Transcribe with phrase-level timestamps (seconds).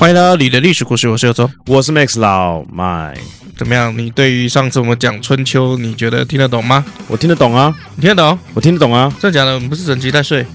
[0.00, 3.14] 欢迎来到你的历史故事，我是尤周，我是 Max 老麦。
[3.54, 3.94] 怎么样？
[3.98, 6.82] 你对于上次我们讲春秋，你觉得听得懂吗？
[7.06, 8.38] 我听得懂啊，你听得懂？
[8.54, 9.12] 我听得懂啊。
[9.20, 9.52] 真的假的？
[9.52, 10.46] 我们不是整集在睡？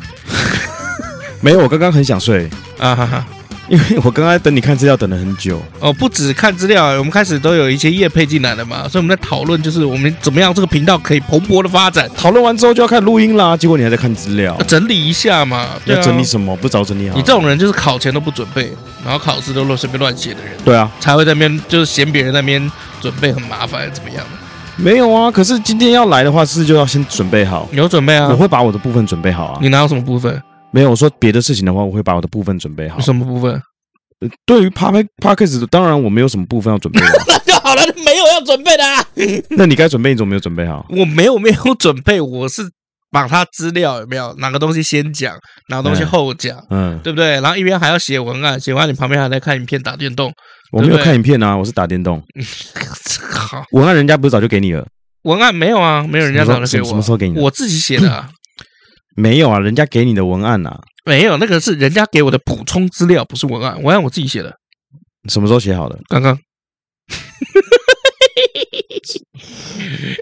[1.42, 3.24] 没有，我刚刚很想睡啊哈哈。
[3.68, 12.10] 因为我刚刚等你看资料等了很久哦，不止看资料，我们开始都有一些业配进来了嘛，所以我们在讨论，就是我们怎么样这个频道可以蓬勃的发展。
[12.16, 15.70] 讨论完之后就要看录音啦，结果你还在看资料，整理一下嘛。
[15.86, 16.56] 要整理什么？
[16.58, 17.16] 不早整理好。
[17.16, 18.72] 你这种人就是考前都不准备，
[19.04, 20.52] 然后考试都乱随便乱写的人。
[20.64, 24.24] 对啊，才会在那边就是嫌别人那边准备很麻烦，怎么样？
[24.78, 27.68] 没有啊，可是今天要来的话，是就要先准备好。
[27.72, 29.60] 有准备啊，我会把我的部分准备好啊。
[29.62, 30.42] 你哪有什么部分？
[30.76, 33.00] 没有，我说别的事情的话，我会把我的部分准备好。
[33.00, 33.62] 什么部分？
[34.46, 39.02] 对于 Podcast，当然我没有什么部分要准备的，那 就好了，没有要准备的啊。
[39.56, 40.86] 那你该准备，你怎么没有准备好？
[40.90, 42.64] 我没有没有准备，我是
[43.10, 45.34] 把它资料有没有哪个东西先讲，
[45.70, 47.40] 哪个东西后讲，嗯，对不对？
[47.40, 50.34] 然后一边还要写文案，写完你旁边还在看影片打电动。
[50.74, 52.22] 我没有看影片啊，我是打电动。
[53.32, 54.86] 好，文案人家不是早就给你了？
[55.24, 56.88] 文案没有啊，没有人家早就给我。
[56.88, 57.42] 什么时候给你的？
[57.42, 58.30] 我自己写的啊。
[59.16, 60.80] 没有啊，人家给你的文案啊。
[61.06, 63.82] 没有，那个是人家给我的补充资料，不是文案。
[63.82, 64.56] 文案我自己写的。
[65.30, 66.00] 什么时候写好的？
[66.08, 66.38] 刚刚。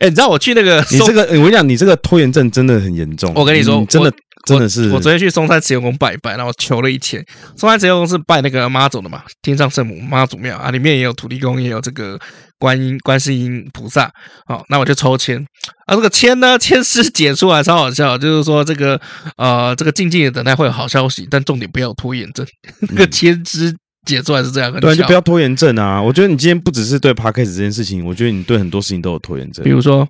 [0.02, 0.86] 哎，你知道我去那个？
[0.92, 3.32] 你这个，我跟你讲，你这个拖延症真的很严重。
[3.36, 4.12] 我跟你说，你真的
[4.46, 4.90] 真的是。
[4.92, 7.26] 我昨天去松山慈幼宫拜一拜，然后求了一签。
[7.56, 12.20] 松山慈幼宫是拜那个妈祖的嘛，天上圣母妈祖庙啊，里面也有土地公，也有这个
[12.64, 14.10] 观音、观世音菩萨。
[14.46, 15.38] 好，那我就抽签
[15.86, 18.98] 啊，这个签呢，签师解出来超好笑，就是说这个
[19.36, 22.48] 呃，这个静静的等待会有好消息，但重点不要拖延症。
[22.88, 23.76] 那个签师。
[24.06, 26.02] 解出来是这样，对，就不要拖延症啊！
[26.02, 29.64] 我觉得你今天不只是对 Podcast 这件事情，我觉得你对很多事情都有拖延症。
[29.64, 30.06] 比如说，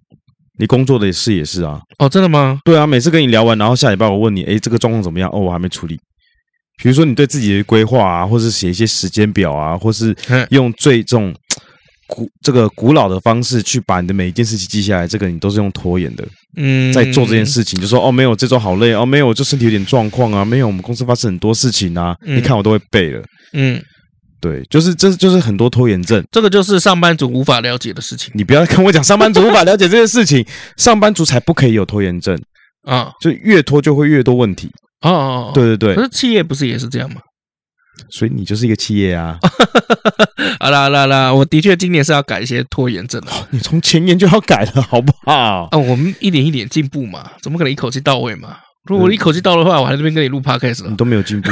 [0.57, 1.79] 你工作的事也是啊。
[1.99, 2.57] 哦，真的吗？
[2.65, 5.29] 对啊，每次跟你聊完，然后下礼拜我问你，哎，这个状况怎么样？
[5.31, 5.95] 哦，我还没处理。
[6.81, 10.15] 比如说你对自己的规划啊，或是写一些时间表啊，或是
[10.49, 11.31] 用最这种
[12.07, 16.27] 古这个古老的方式去把你的每一件事情记下来，这个你都是用拖延的。
[16.55, 23.23] 嗯，在做这件事情，就说哦，没有这周好累哦，没有，我就身体有点状况啊，没有，我们公司发生很多事情啊，你看我都会背了。
[23.53, 23.81] 嗯，
[24.39, 28.31] 对，就是这就是很多拖延症，这个就是上班族无法了解的事情。
[28.35, 30.45] 你不要跟我讲上班族无法了解这件事情，
[30.77, 32.39] 上班族才不可以有拖延症
[32.83, 33.11] 啊！
[33.19, 34.69] 就越拖就会越多问题
[35.01, 37.21] 哦，哦，哦，对对对，可是企业不是也是这样吗？
[38.09, 39.37] 所以你就是一个企业啊！
[40.59, 43.31] 好啦好啦好啦，我的确今年是要改一些拖延症的。
[43.51, 45.67] 你从前年就要改了，好不好？
[45.71, 48.57] 啊，我们一点一点进步嘛，怎么可能一口气到位嘛？
[48.89, 50.89] 如果一口气到的话，我还在这边跟你录 podcast 了。
[50.89, 51.49] 你都没有进步，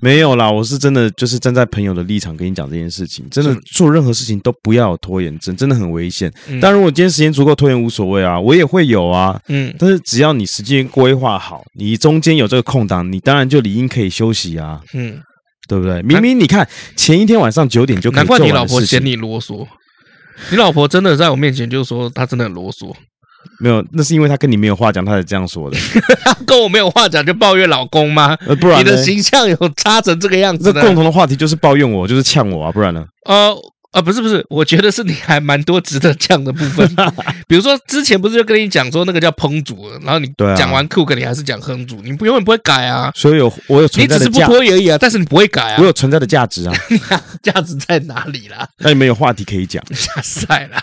[0.00, 0.50] 没有啦。
[0.50, 3.28] 我是真的就是站在朋友的立场跟你讲这件事情。
[3.30, 6.32] 真的做任何事情都不要有拖延症，真的很危险。
[6.62, 9.38] 但如果今天时间足够，拖延无所谓啊，我也会有啊。
[9.48, 14.80] 嗯，但是只要你时间规划好，你中间有这个空档，你当然就理应可以休息啊。
[14.94, 15.20] 嗯，
[15.68, 16.00] 对不对？
[16.00, 19.66] 明明你看前一天晚上九点就可以做完的事情，难怪你老婆嫌你啰嗦。
[20.50, 22.94] 你老婆真的在我面前就是说她真的很啰嗦。
[23.60, 25.76] 没有，那是因为他跟你没有话讲，他才这样说的。
[26.46, 28.36] 跟我没有话讲就抱怨老公吗？
[28.46, 30.72] 呃，不然你的形象有差成这个样子。
[30.74, 33.04] 那共同的话题就是抱怨我，就是呛我啊，不然呢？
[33.26, 33.54] 呃。
[33.94, 36.84] 啊，不是不是，我觉得是你还蛮多值得讲的部分，
[37.46, 43.12] 比如说之前不是就跟你讲说那个叫烹煮，然后你讲完 cook，你还是讲烹煮，你不永远不会改啊。
[43.14, 45.76] 所以有我有存在的价值，你只是不拖而已啊，但是你不会改啊。
[45.78, 46.74] 我有存在的价值啊，
[47.40, 48.68] 价值在哪里啦？
[48.82, 49.80] 那你们有话题可以讲。
[49.90, 50.82] 加赛啦，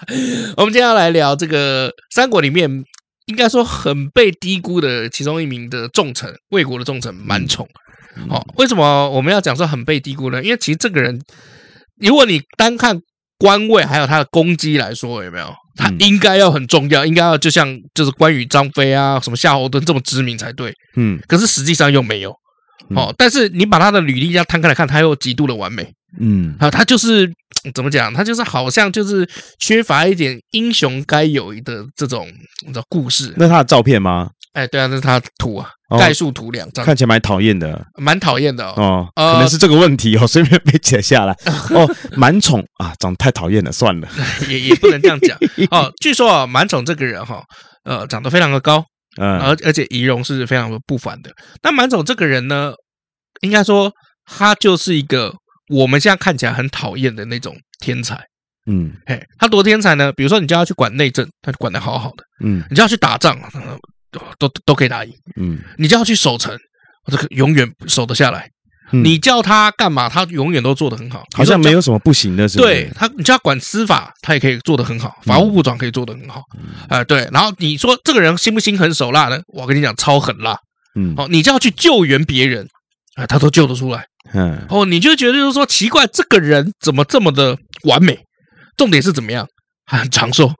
[0.56, 2.86] 我们今天要来聊这个三国里面
[3.25, 7.68] 应该说很被低估的其中一名的重臣，魏国的重臣满宠。
[8.30, 10.42] 好、哦，为什么我们要讲说很被低估呢？
[10.42, 11.22] 因为其实这个人。
[12.01, 13.00] 如果你单看
[13.38, 15.53] 官位还有他的攻击来说，有没有？
[15.77, 20.74] 他应该要很重要，应该要就像就是关羽、张飞啊，什么夏侯惇这么知名才对。
[20.95, 22.36] 嗯，可是实际上又没有。
[22.95, 25.88] 哦，但是你把他的履历要摊开来看，他又极度的完美。
[26.19, 27.31] 嗯，啊，他就是
[27.74, 28.13] 怎么讲？
[28.13, 29.27] 他就是好像就是
[29.59, 32.27] 缺乏一点英雄该有的这种
[32.65, 33.33] 你知道故事。
[33.38, 34.30] 那他的照片吗？
[34.53, 39.07] 哎，对啊，那是他图啊，概述图两张，看起来蛮讨厌的，蛮讨厌的哦。
[39.15, 41.33] 可能是这个问题哦， 顺便被写下来。
[41.69, 44.07] 哦，蛮宠啊，长得太讨厌了，算了，
[44.50, 45.38] 也也不能这样讲
[45.71, 45.92] 哦。
[46.01, 47.42] 据说啊，满宠这个人哈，
[47.86, 48.83] 呃，长得非常的高，
[49.19, 51.31] 嗯，而而且仪容是非常的不凡的。
[51.63, 52.74] 那满宠这个人呢，
[53.42, 53.92] 应该说
[54.25, 55.33] 他就是一个
[55.69, 58.19] 我们现在看起来很讨厌的那种天才。
[58.68, 60.12] 嗯，嘿，他多天才呢？
[60.12, 62.24] 比如说，你叫他去管内政，他就管得好好的。
[62.44, 63.36] 嗯，你叫他去打仗，
[64.38, 65.13] 都都可以打赢。
[65.40, 66.58] 嗯，你叫他去守城，
[67.12, 68.50] 这个永远守得下来。
[68.94, 72.60] 嗯、你叫他干嘛，他永远都做得很好，好像没有什么不行的是是？
[72.60, 76.42] 对他，你叫他管司法，他也可以做得很好，法务部长可以做得很好。
[76.52, 79.40] 哎、嗯呃，对，然后你说这个人心不心狠手辣呢？
[79.48, 80.57] 我跟你讲，超狠辣。
[80.96, 82.66] 嗯，哦，你叫他去救援别人，
[83.16, 84.04] 啊、呃，他都救得出来。
[84.34, 88.19] 嗯，哦，你就觉得就是说奇怪，这个人怎么这么的完美？
[88.75, 89.48] 重点是怎么样？
[89.86, 90.52] 还很长寿，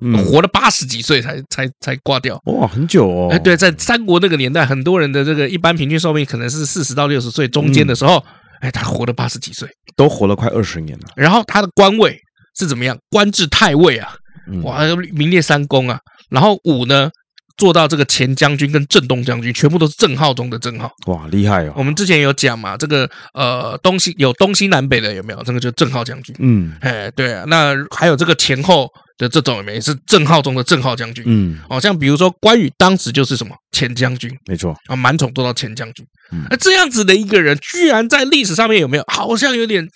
[0.00, 2.40] 嗯、活了八十几岁才才才挂掉。
[2.46, 3.28] 哇，很久哦！
[3.30, 8.24] 哎，对，在三国那个年代，很多人的这个一般平均寿命可能是四十到六十岁中间的时候，嗯、
[8.62, 11.04] 哎，他活了八十几岁，都活了快二十年了。
[11.16, 12.18] 然后他的官位
[12.58, 12.96] 是怎么样？
[13.10, 14.14] 官至太尉啊，
[14.62, 14.80] 哇，
[15.12, 15.98] 名列三公啊。
[16.30, 17.10] 然后武呢？
[17.58, 20.92] 做到这个前将军跟正东将军，全部都是正号中的正号。
[21.06, 21.72] 哇，厉害哦！
[21.74, 25.42] 我们之前有讲嘛，这个呃东西有东西南北的有没有？
[25.42, 26.36] 这个就正号将军。
[26.38, 29.64] 嗯，哎，对啊，那还有这个前后的这种？
[29.66, 31.24] 也是正号中的正号将军。
[31.26, 36.04] 嗯，哦，像比如说关羽当时就是什么前将军，没错啊，满宠做到前将军。
[36.32, 39.04] 嗯，那这样子的一个人，居然在历史上面有没有？
[39.06, 39.88] 好像有点。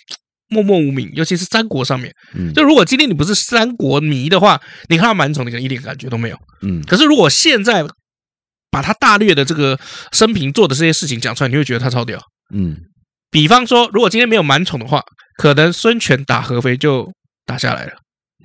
[0.53, 4.59] 默默无名，尤其是三国上面，嗯，就如果今天你不是三国迷的话，
[4.89, 6.83] 你看到满宠，你可能一点感觉都没有，嗯。
[6.85, 7.85] 可是如果现在
[8.69, 9.79] 把他大略的这个
[10.11, 12.19] 生平做的这些事情讲出来，你会觉得他超屌，
[12.53, 12.75] 嗯。
[13.29, 15.01] 比方说，如果今天没有满宠的话，
[15.37, 17.09] 可能孙权打合肥就
[17.45, 17.93] 打下来了，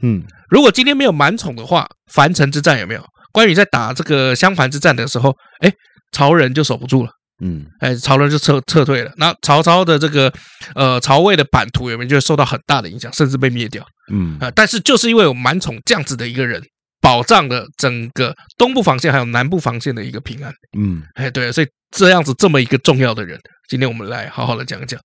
[0.01, 0.23] 嗯。
[0.49, 3.05] 如果今天没有满宠的话，樊城之战有没有？
[3.33, 5.73] 关羽在打这个襄樊之战的时候，哎，
[6.13, 7.11] 曹仁就守不住了。
[7.45, 9.13] 嗯，哎，曹仁就撤撤退了。
[9.17, 10.33] 那曹操的这个
[10.75, 13.87] 呃曹魏的版图有没有就受到很大的影响，甚至被灭掉？
[14.11, 16.63] 嗯啊、呃，但是就是因为有满宠这样子的一个人，
[17.03, 20.51] 保障了整个东部防线还有南部防线的一个平安。
[20.79, 23.39] 嗯，哎，对，所以这样子这么一个重要的人，
[23.69, 24.99] 今天我们来好好的讲一讲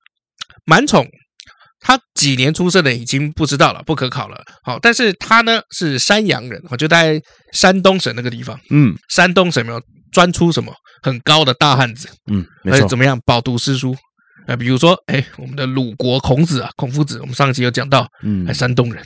[0.65, 1.05] 满宠。
[1.81, 4.41] 他几年出生的已经不知道了，不可考了。
[4.63, 7.19] 好，但是他呢是山阳人，我就在
[7.51, 8.57] 山东省那个地方。
[8.69, 9.81] 嗯，山东省没有
[10.11, 10.71] 专出什么？
[11.03, 13.95] 很高的大汉子，嗯，没错，怎么样饱读诗书？
[14.47, 19.03] 啊，比如说，哎，我们的鲁国孔子啊，孔夫子，我们上一集有讲到，嗯，还山东人，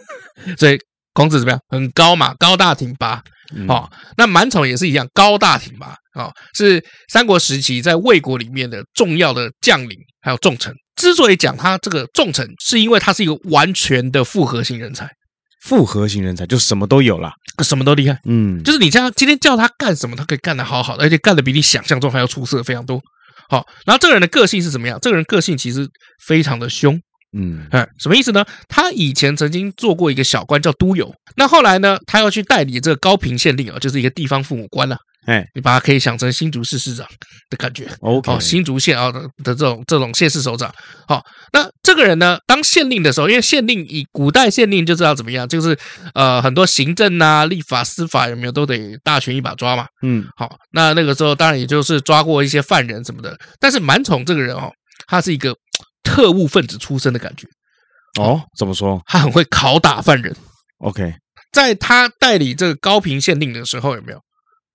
[0.58, 0.78] 所以
[1.12, 1.60] 孔子怎么样？
[1.68, 3.22] 很高嘛，高大挺拔。
[3.68, 5.94] 好，那满宠也是一样，高大挺拔。
[6.14, 10.74] 啊，是三国时期在魏国里面的重要的将领，还有重臣。
[10.96, 15.10] 之所以讲他这个重臣，是因为他是一个完全的复合型人才。
[15.62, 17.32] 复合型人才就什么都有啦，
[17.62, 18.18] 什么都厉害。
[18.26, 23.00] 嗯，就是你像今天叫他干什么，他可以干得好好的，而且干得比你想象中还要出色非常多。
[23.48, 24.98] 好，然后这个人的个性是怎么样？
[25.00, 25.88] 这个人个性其实
[26.26, 27.00] 非常的凶。
[27.36, 28.44] 嗯，哎，什么意思呢？
[28.68, 31.12] 他以前曾经做过一个小官，叫都邮。
[31.36, 34.96] 那后来呢，他要去代理这个高平县令啊，就是一个地方父母官了。
[35.26, 37.06] 哎，你把它可以想成新竹市市长
[37.48, 37.88] 的感觉。
[38.00, 40.70] OK，哦，新竹县啊的的这种这种县市首长。
[41.08, 45.76] 好，那这个人呢，当县令的时候，因为县令以古代县令就知道怎么样，就是
[46.14, 49.86] 呃很多行政啊、立法、司法有没有都得大权一把抓嘛。
[50.02, 53.34] 嗯，好，那那个时候当然也就是抓过一些犯人什么的。
[53.58, 54.70] 但是满宠这个人哦，
[55.06, 55.54] 他是一个
[56.04, 57.48] 特务分子出身的感觉。
[58.20, 59.02] 哦，怎么说？
[59.06, 60.36] 他很会拷打犯人。
[60.78, 61.14] OK，
[61.50, 64.20] 在他代理这个高平县令的时候，有没有？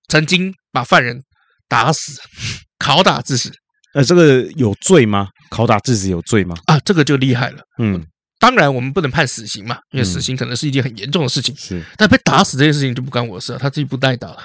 [0.10, 1.22] 曾经把犯人
[1.70, 2.20] 打死，
[2.84, 3.50] 拷打致死。
[3.94, 5.30] 呃，这个有罪吗？
[5.52, 6.56] 拷打致死有罪吗？
[6.66, 7.62] 啊，这个就厉害了。
[7.78, 8.06] 嗯，
[8.40, 11.56] 当然我们不能判死刑嘛，因为死刑可能是一件很严重的事情。
[11.56, 14.44] 是，但被打死这件事情就不关我的事了，他自己不带打了。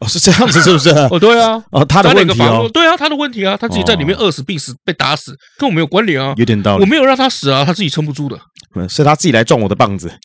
[0.00, 0.90] 哦，是这样子，是不是？
[1.10, 1.62] 哦，对啊。
[1.70, 2.68] 哦，他的问题哦。
[2.72, 6.34] 对啊，他的问题啊，他自己在里面饿死、病死、被打死，跟我没有关联啊。
[6.36, 6.82] 有点道理。
[6.82, 8.38] 我没有让他死啊，他自己撑不住的。
[8.74, 10.10] 嗯，是他自己来撞我的棒子。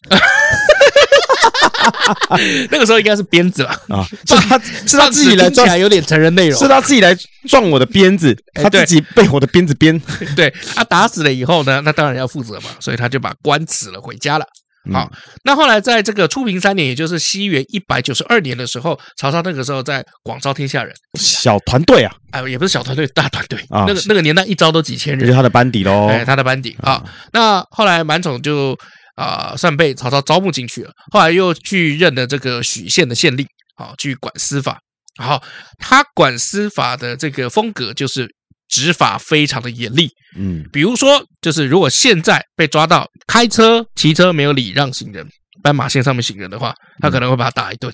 [2.71, 7.15] 那个时候应该是鞭子了啊， 是他是他自己来撞，有点成人内容，是他自己来
[7.47, 9.99] 撞我的鞭子，他自己被我的鞭子鞭。
[10.35, 14.45] 对，他打死了以后呢，那当然要负责嘛，所以他就把官辞了，回家了。
[14.91, 15.11] 好，
[15.43, 27.03] 那后来在这个初平三年，也就是西元一百九十二年的时候，曹操那个时候在广招天下人，小团队啊，哎，也不是小团队，大团队啊，那个那个年代一招都几千人，就是他的班底喽，哎，他的班底啊。
[27.33, 28.77] 那后来满宠就。
[29.17, 34.77] 啊、呃，算被曹操招募进去了，后来又去任了这个许县的县令，好、哦、去管司法。
[35.17, 35.41] 然后
[35.79, 38.29] 他管司法的这个风格就是
[38.67, 45.27] 执法非常的严厉，嗯，比如说就是如果现在被抓到开车骑车没有礼让行人，
[45.61, 47.93] 斑马线上面行人的话，他可能会把他打一顿。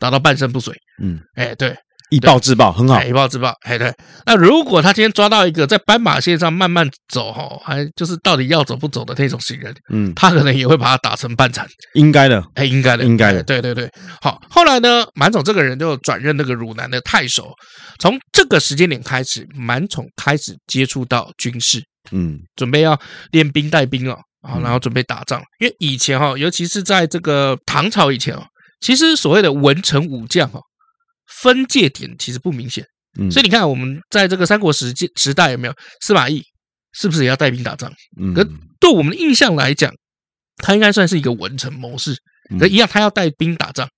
[0.00, 0.74] 打到半身不遂。
[1.00, 1.74] 嗯，哎，对。
[2.10, 3.92] 以暴制暴很好，以暴制暴，哎对。
[4.26, 13.90] 那如果他今天抓到一个在斑马线上慢慢走，哈，还就是到底要走不走的那种行人，嗯，他可能也会把他打成半残，应该的，哎，应该的，应该的，对对对。
[14.20, 17.52] 好，后来呢，满宠这个人就转任那个汝南的太守。
[17.98, 21.82] 从这个时间点开始，满宠开始接触到军事，
[22.12, 22.98] 嗯，准备要
[23.32, 25.42] 练兵带兵了，啊，然后准备打仗。
[25.58, 28.44] 因为以前哈，尤其是在这个唐朝以前哦，
[28.80, 30.60] 其实所谓的文臣武将哈。
[31.26, 32.84] 分界点其实不明显，
[33.18, 36.42] 嗯，所以你看，我们在这个三国时时代有没有司马懿，
[36.92, 37.92] 是不是也要带兵打仗？
[38.20, 38.46] 嗯，可
[38.80, 39.92] 对我们的印象来讲，
[40.58, 42.16] 他应该算是一个文臣谋士，
[42.58, 43.88] 可一样他要带兵打仗。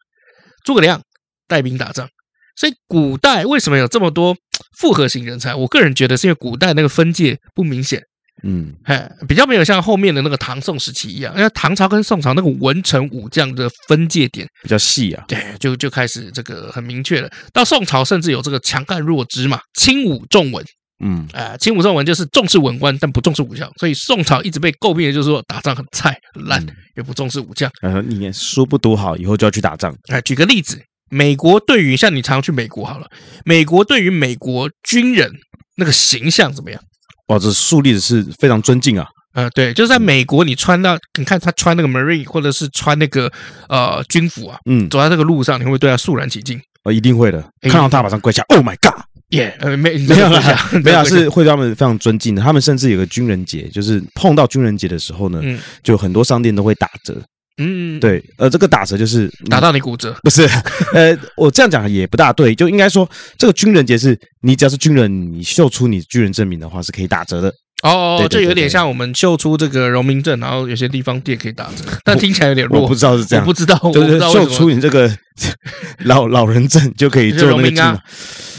[0.64, 1.00] 诸葛亮
[1.46, 2.08] 带兵打仗，
[2.56, 4.36] 所以古代为什么有这么多
[4.78, 5.54] 复合型人才？
[5.54, 8.02] 我个人觉得是因为古代那个分界不明显。
[8.48, 17.28] 嗯，嘿，比较没有像后面的那个唐宋时期一样，因为唐朝跟宋朝那个文臣武将的分界点比较细啊，对，就就开始这个很明确了。
[17.52, 20.64] 到宋朝甚至有这个强干弱枝嘛，轻武重文，
[21.04, 26.64] 嗯，哎，轻武重文就是重视文官但不重视武将，所以宋朝一直被诟病的就是说打仗很菜很烂，
[26.96, 27.68] 也不重视武将。
[27.82, 29.92] 呃，你书不读好，以后就要去打仗。
[30.08, 33.06] 哎，举个例子，美国对于像你常常去美国好了，
[33.44, 35.32] 美国对于美国军人
[35.76, 36.80] 那个形象怎么样？
[37.28, 39.06] 哇，这树立的是非常尊敬啊！
[39.34, 43.30] 呃，对，就是在美国，你穿到，你看他穿那个 Marine 或者是穿那个
[43.68, 46.60] 呃军服啊，嗯，走在这个路上，你会对他肃然起敬？
[46.84, 48.42] 哦，一定会的，看到他马上跪下。
[48.48, 48.98] Oh my god！
[49.30, 52.40] 耶，呃，没 没有啦，没有，是会对他们非常尊敬的。
[52.40, 55.42] 他们甚至有个军人节，就是碰到军人节的时候呢，
[55.82, 57.20] 就很多商店都会打折。
[57.58, 60.46] 嗯，对，呃，这个打折就是打到你骨折， 不是？
[60.92, 63.08] 呃，我这样讲也不大对，就应该说
[63.38, 67.48] 这个军人节是你只要是军人，你秀出你军人证明的话是可以打折的。
[67.82, 72.80] 哦哦，这有点像我们秀出这个荣民证，然后有些地方店可以打折，但听起来有点弱。
[72.80, 75.10] 我不知道是这样，我不知道，就是秀出你这个
[76.04, 78.02] 老老人证就可以做那个证啊。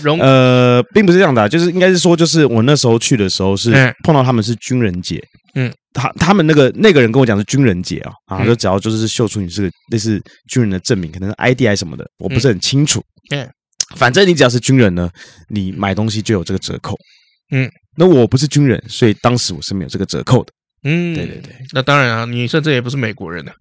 [0.04, 3.72] 荣呃，并不是这样的啊，就是应该是说，就是我那时候去的时候是
[4.04, 5.22] 碰到他们是军人节。
[5.60, 13.04] 嗯，他他们那个那个人跟我讲是军人节啊，啊，就只要就是秀出你是个类似军人的证明，可能是 ID 还是什么的，我不是很清楚。
[13.32, 13.50] 嗯，
[13.96, 15.10] 反正你只要是军人呢，
[15.50, 16.96] 你买东西就有这个折扣。
[17.52, 20.54] 嗯，那我不是军人，所以当时我是没有这个折扣的。
[20.84, 23.52] 嗯，对对对，那当然啊，你甚至也不是美国人呢。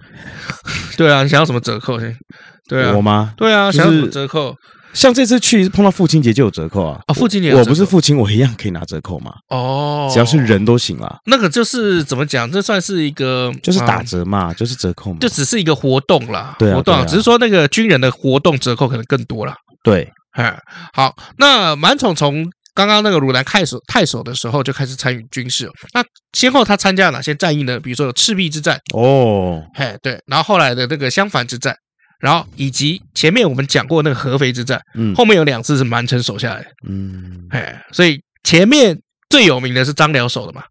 [0.99, 1.99] 对啊，你想要什么折扣？
[2.69, 3.33] 对啊，我吗？
[3.39, 4.55] 对啊，想要什么折扣？
[4.97, 6.99] 像这次去碰到父亲节就有折扣啊！
[7.07, 9.35] 啊，父亲节我不是父亲，我一样可以拿折扣嘛。
[9.51, 11.19] 哦，只要是人都行啊。
[11.27, 12.51] 那个就是怎么讲？
[12.51, 15.19] 这算是一个就是打折嘛，就是折扣嘛。
[15.21, 19.55] 就只是一个活动啦，对活动，只是说那个军人的活动折扣可能更多啦。
[19.83, 20.59] 对，哎，
[20.95, 25.71] 好，那满宠从刚刚那个汝南太守太守的时候就开始参与军事。
[25.93, 27.79] 那先后他参加了哪些战役呢？
[27.79, 31.77] 比如说有赤壁之战哦，嘿，对，然后后来的那个襄樊之战。
[32.19, 40.63] 然后以及前面我们讲过那个合肥之战，嗯，后面有两次是满城守下来的，嗯，哎，所以前面最有名的是张辽守的嘛，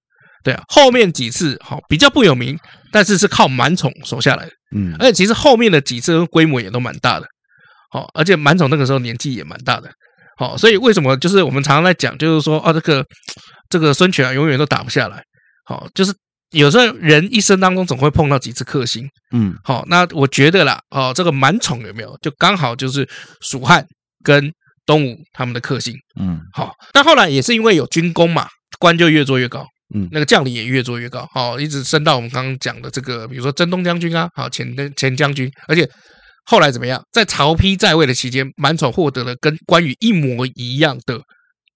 [0.44, 2.58] 对啊，后面几次好比较不有名，
[2.92, 7.28] 但是是靠满宠守下来的，嗯，而且其实后面的几次规模也都蛮大的，
[7.92, 9.90] 好，而且满宠那个时候年纪也蛮大的，
[10.38, 13.06] 好，所以为什么就是我们常常在讲，就是说啊，这个
[13.70, 15.22] 这个孙权啊，永远都打不下来，
[15.66, 16.12] 好，就是。
[16.56, 22.18] 有时候人一生当中总会碰到几次克星，嗯，好，那我觉得啦，哦，这个满宠有没有？
[22.22, 23.08] 就刚好就是
[23.42, 23.86] 蜀汉
[24.24, 24.50] 跟
[24.86, 28.48] 东吴他们的克星，嗯，好，但后来也是因为有军功嘛，
[28.80, 35.86] 官就越做越高，嗯，那个将领也越做越高，好，一直升到我们刚刚讲的这个，比如说征东将军啊，好，前前将军，而且
[36.46, 41.20] 后来怎么样，在曹丕在位的期间，满宠获得了跟关羽一模一样的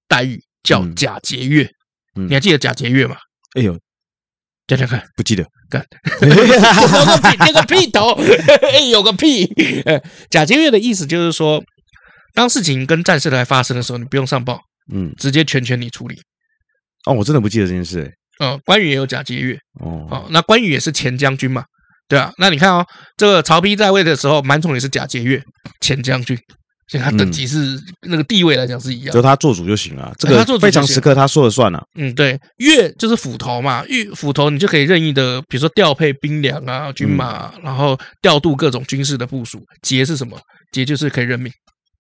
[0.08, 1.68] 待遇，叫假节钺，
[2.16, 3.18] 嗯，你还记得假节钺吗？
[3.58, 3.78] 哎呦。
[4.70, 5.84] 讲讲看，不记得，干，
[6.22, 8.12] 有个屁头，
[8.72, 9.52] 哎，有个屁。
[10.30, 11.64] 假节鉞的意思就是说，
[12.36, 14.62] 当事情跟战事来发生的时候，你不用上报，
[14.94, 16.22] 嗯，直接全权你处理。
[17.08, 18.14] 哦，我真的不记得这件事。
[18.40, 19.58] 嗯，关羽也有假节鉞。
[19.82, 21.64] 哦，哦，那关羽也是前将军嘛，
[22.08, 22.32] 对啊。
[22.38, 22.86] 那你看哦，
[23.18, 25.42] 这个曹丕在位的时候，满宠也是假节鉞，
[25.82, 26.38] 前将军。
[26.90, 30.12] 所以他等级是、嗯、那个地位来讲是一样，就他做主就行了。
[30.18, 31.84] 这个非常时刻他说了算了。
[31.94, 39.64] 嗯，对，越就是斧头嘛，越斧头你就可以任意的，比如说调配兵粮啊、军马，嗯、然后调度各种军事的部署。
[39.84, 40.36] 节是什么？
[40.72, 41.54] 节就是可以任命，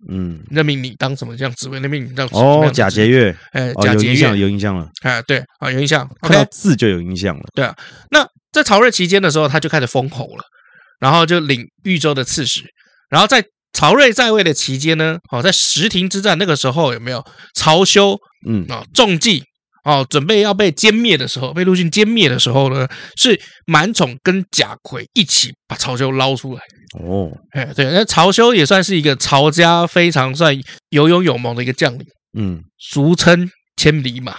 [0.09, 4.89] 嗯，任命你当什么这样职位，任命你当哦，假节钺，哎，假节鉞有印象，有印象了。
[5.03, 7.43] 哎，对啊，有印象，看到字就有印象了。
[7.53, 7.75] 对啊，
[8.09, 10.43] 那在曹睿期间的时候，他就开始封侯了，
[10.99, 12.63] 然后就领豫州的刺史，
[13.11, 13.45] 然后在。
[13.79, 18.19] 曹睿在位的期间呢，哦，在石亭之战那个时候有没有曹休？
[18.45, 19.41] 嗯啊，中计
[19.85, 26.61] 哦，准备要被歼灭的时候，被陆逊歼灭的时候呢，是满宠跟贾逵一起把曹休捞出来。
[26.99, 30.53] 哦，哎，对，那曹休也算是一个曹家非常算
[30.89, 32.05] 有勇有谋的一个将领，
[32.37, 34.35] 嗯，俗称千里马、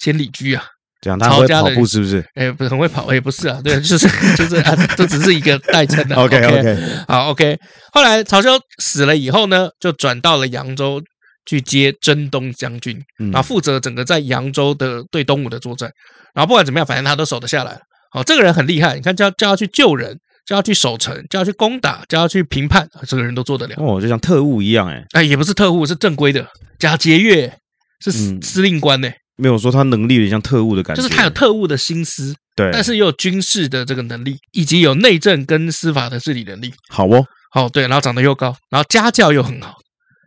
[0.00, 0.64] 千里驹啊。
[1.00, 2.24] 讲他会跑步是不是？
[2.34, 6.16] 哎，不是很会跑，也不是啊，对，就是 就是啊，这只是一个代称的。
[6.16, 6.76] OK OK，
[7.06, 7.56] 好 OK。
[7.92, 11.00] 后来曹休死了以后呢，就转到了扬州
[11.46, 13.00] 去接征东将军，
[13.32, 15.88] 然后负责整个在扬州的对东吴的作战。
[16.34, 17.78] 然后不管怎么样，反正他都守得下来。
[18.10, 23.76] 好，这个人很厉害，你看叫叫他去救人，叫他去守城，叫他去攻打，叫他去评判，这个人都做得了。
[23.78, 26.44] 哦，就像特务一样，哎，哎，也不是特务，是正规的。
[26.78, 27.52] 贾节钺
[28.00, 29.08] 是司令官呢。
[29.38, 36.72] 没有说他能力有点像特务的感觉，就是他有特务的心思，对，但是又有军事的这个能力，以及有内政跟司法的治理能力。
[36.88, 39.76] 好哦，好对，然后长得又高，然后家教又很好，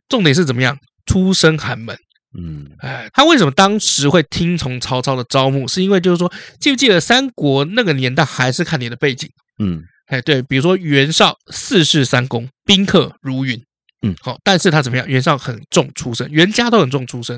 [0.09, 0.77] 重点是怎么样？
[1.05, 1.97] 出身寒门。
[2.39, 5.67] 嗯，哎，他为什么当时会听从曹操的招募？
[5.67, 9.29] 是因为就是说，记不记得三国那个年代还是看你的背景？
[9.59, 13.61] 嗯，哎，对，比如说袁绍四世三公，宾客如云。
[14.03, 15.05] 嗯，好，但是他怎么样？
[15.07, 17.37] 袁绍很重出身，袁家都很重出身。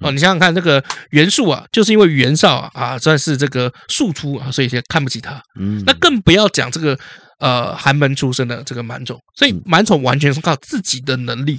[0.00, 5.40] 哦，你想想看，这个袁术啊，就是因为袁绍啊啊，算是这个庶出啊，所以先看不起他。
[5.58, 6.98] 嗯，那更不要讲这个
[7.38, 11.58] 呃寒门出身的这个满宠，所以满宠完全是靠自己的能力，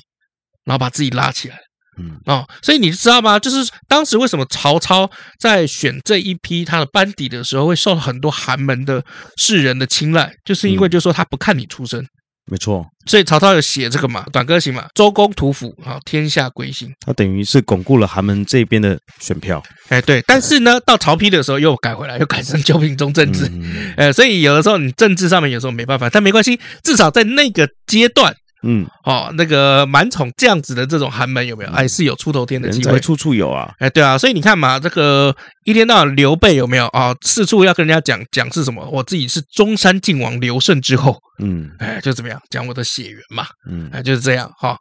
[0.66, 1.58] 然后把自己拉起来。
[2.00, 3.38] 嗯，哦，所以你知道吗？
[3.38, 9.04] 就是当时为什么曹操在选这一批他的班底的时候，会受到很多寒门的
[9.38, 12.04] 士人的青睐，就是因为就是说他不看你出身。
[12.50, 16.92] 没错，所以曹操有写这个嘛，《短歌行》嘛，周公吐哺啊，天下归心。
[17.06, 19.62] 他等于是巩固了寒门这边的选票。
[19.90, 23.48] 哎，对，但是呢，到曹丕的时候又改回来，又改成九品中正制。
[23.54, 28.34] 嗯、哎，所以有的时候你政治上面有时候没办法，但没关系，至少在那个阶段。
[28.64, 31.72] 嗯，哦，那个满宠这样子的这种寒门有没有？
[31.72, 33.72] 哎，是有出头天的机会，处处有啊。
[33.80, 37.15] 哎，对啊，所以你看嘛，这个一天到晚刘备有没有啊？
[37.22, 38.88] 四处要跟人家讲讲是什么？
[38.91, 41.18] 我自己是中山靖王刘胜之后。
[41.39, 43.46] 嗯，哎，就怎么样讲我的血缘嘛。
[43.70, 44.77] 嗯，哎，就是这样哈。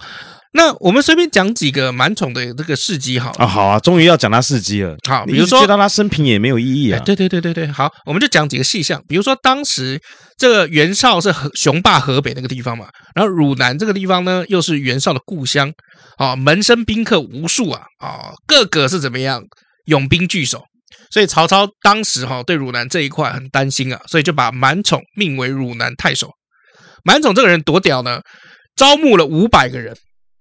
[0.52, 3.44] 那我们随便讲几个蛮宠的这个事迹好了。
[3.44, 4.96] 啊，好啊，终于要讲他事迹了。
[5.08, 6.98] 好，比如说，知道他生平也没有意义啊。
[7.04, 9.00] 对对对对对，好，我们就讲几个细项。
[9.06, 10.00] 比如说，当时
[10.36, 15.70] 这个袁绍是雄霸河北那个地方嘛，然后汝南这个地方呢，又是袁绍的故乡
[16.16, 19.40] 啊，门生宾客无数啊啊，个个是怎么样
[19.84, 20.64] 勇兵据守，
[21.10, 26.30] 所以曹操当时哈对汝南这一块很担心啊，所以就把满宠命为汝南太守。
[27.04, 28.20] 满宠这个人多屌呢，
[28.76, 29.96] 招募了五百个人。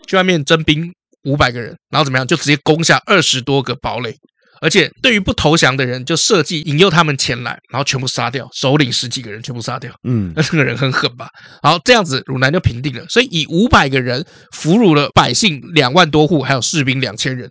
[0.08, 0.92] 去外面征兵
[1.26, 2.26] 五百个人，然后怎么样？
[2.26, 4.12] 就直接攻下二十多个堡垒，
[4.60, 9.94] 而且对于不投降的人，就设计引诱他们前来，然后全部杀掉，首领十几个人全部杀掉。
[10.08, 11.28] 嗯，那这个人很狠吧？
[11.62, 13.06] 好，这样子汝南就平定了。
[13.08, 17.48] 所以以五百个人俘虏了百姓两万多户，还有士兵两千人。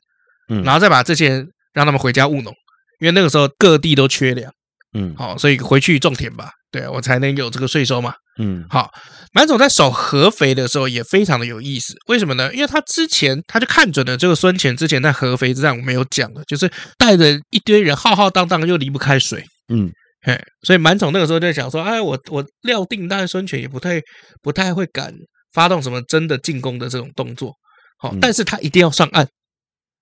[0.49, 2.53] 嗯，然后再把这些人让他们回家务农，
[3.01, 4.53] 因为那个时候各地都缺粮。
[4.95, 6.51] 嗯，好，所以回去种田吧。
[6.71, 8.15] 对，我才能有这个税收嘛。
[8.41, 8.91] 嗯，好，
[9.33, 11.95] 满宠在守合肥的时候也非常的有意思。
[12.09, 12.53] 为什么呢？
[12.55, 19.45] 因为他之前他就看准了这个孙权之前在合肥之战，我们有讲的，就是带着一堆人浩浩荡荡又离不开水。
[19.73, 19.91] 嗯，
[20.23, 24.01] 嘿，所以满宠那个时候就想说，哎，我我料定，但是孙权也不太
[24.43, 25.13] 不太会敢
[25.53, 27.53] 发动什么真的进攻的这种动作。
[27.99, 29.27] 好，但是他一定要上岸。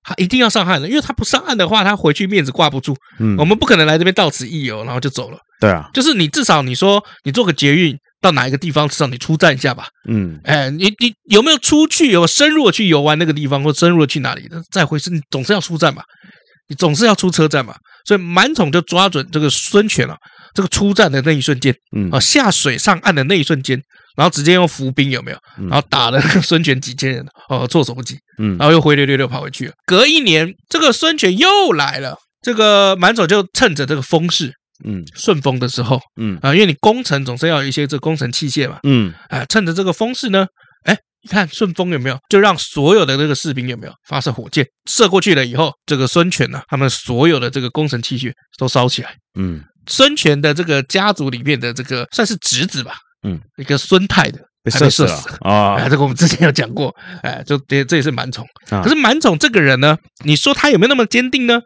[0.07, 2.97] 他一定要上岸的，因为他不上岸的话，他回去面子挂不住。
[3.19, 5.39] 嗯，我们不可能来这边到此一游，然后就走了。
[5.61, 9.89] 对啊，就是你至少你说你做个捷运到哪一个地方，至少你出站一下吧。
[10.09, 14.63] 嗯，哎，你你有没有出去有深入的去游玩那个地方，或深入的去哪里的？
[14.71, 16.05] 再回是，你总是要出站吧，
[16.69, 17.75] 你总是要出车站嘛。
[18.05, 20.17] 所以满宠就抓准这个孙权啊，
[20.55, 23.83] 这个出站的那一瞬间，嗯，啊下水上岸的那一瞬间。
[24.17, 25.39] 然后直接用伏兵有没有？
[25.69, 28.19] 然后打了 孙权几千人哦，措手不及。
[28.39, 29.73] 嗯，然后又灰溜溜溜跑回去了。
[29.87, 32.17] 隔一年，这个孙权又来了。
[32.43, 34.53] 这个满宠就趁着这个风势，
[34.85, 40.47] 嗯，顺风的时候，嗯啊，因为你攻城总是要有一些这个攻城器械嘛，嗯，哎，趁着这个风势呢，
[40.85, 42.17] 哎，你看顺风有没有？
[42.29, 49.17] 就让所有的这个士兵有没有发射火箭射过去了以后，这个孙权呢，他们所有的这个攻城器械都烧起来。
[49.37, 52.95] 嗯，孙权的这个家族里面的这个算是侄子吧。
[53.27, 55.75] 嗯，一个孙泰的被射死了啊！
[55.75, 58.47] 哎，这个我们之前有讲过，哎，就这这也是满宠。
[58.83, 61.61] 可是满宠这个人呢，你说他有没有那么坚定呢？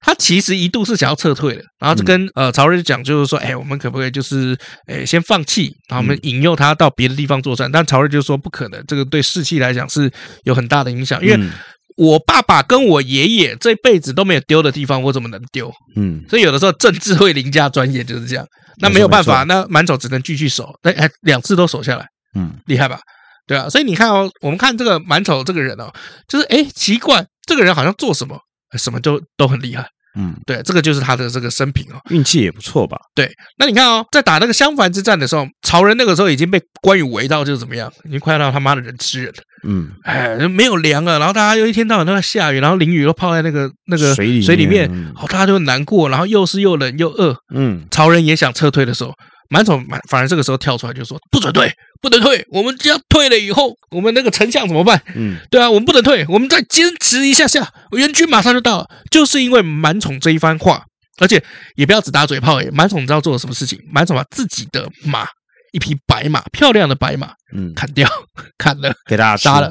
[0.00, 7.68] 他其实一度是想要撤退的，然后就跟呃曹睿讲，就是说，哎，我们可不可以就是哎先放弃，然后我们引诱他到别的地方作战？
[7.70, 10.08] 但曹睿就说不可能，这个对士气来讲是
[10.44, 11.48] 有很大的影响，因为
[11.96, 15.72] 我爸爸跟我爷爷这辈子都没有丢的地方，我怎么能丢？
[15.96, 18.46] 嗯，所以有的时候政治会凌驾专业，就是这样。
[18.76, 23.00] 那没有办法，那满丑只能继续守，哎哎，两次都守下来，嗯，厉害吧？
[23.46, 25.92] 对啊，所以你看哦，我们看这个满丑这个人哦，
[26.28, 28.38] 就是哎，奇怪，这个人好像做什么
[28.78, 32.96] 什么都都很厉害，嗯，对，这个就是他的这个生平哦，运气也不错吧？
[33.14, 39.42] 对，那你看哦，在打那个襄樊之战的时候，曹仁那个时候已经被关羽围到，就是怎么样，已经快要到他妈的人吃人了。
[39.62, 47.36] 嗯，哎，没有粮了，然后大家又一天到晚都在下雨，然后淋雨又泡在那个那个水里水里面，嗯、好，大家就难过，然后又是又冷又饿。
[47.54, 49.12] 嗯，曹仁也想撤退的时候，
[49.50, 55.02] 满宠满反而这个时候跳出来就说：“不准退，不能退，我们只要退了以后，我们那个丞相怎么办？
[55.14, 60.84] 嗯，对啊，我们不能退，我们再坚持一下下，援军马上就到了。”就是因为满宠这一番话，
[61.20, 61.42] 而且
[61.74, 63.78] 也不要只打嘴炮，哎，满宠知道做了什么事情？
[63.92, 65.26] 满宠把自己的马。
[65.72, 68.08] 一匹白马，漂亮的白马，嗯，砍掉，
[68.58, 69.68] 砍了，给大家杀了，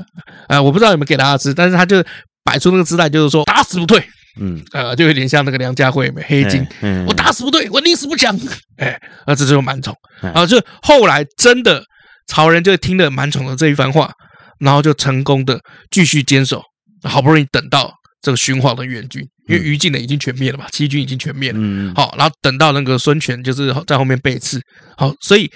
[0.48, 2.02] 啊、呃，我不知道有没有给大家吃，但是他就
[2.42, 4.00] 摆出那个姿态，就是说打死不退，
[4.38, 8.38] 嗯，呃，就有点像那个梁家辉没黑金，嗯，我打死不对，我宁死不降，
[8.78, 11.84] 哎，那这就是满宠，然后就后来真的
[12.28, 14.12] 曹仁就听了满宠的这一番话，
[14.60, 15.60] 然后就成功的
[15.92, 16.62] 继续坚守，
[17.04, 24.62] 好不容易等到这个荀晃的援军，因为于禁呢已经全灭了嘛，七军已经全灭了，嗯，好，然后等到那个孙权就是在后面背刺，
[24.98, 25.52] 好，所以。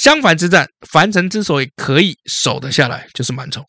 [0.00, 3.64] 襄樊之战，樊城之所以可以守得下来，就是满宠。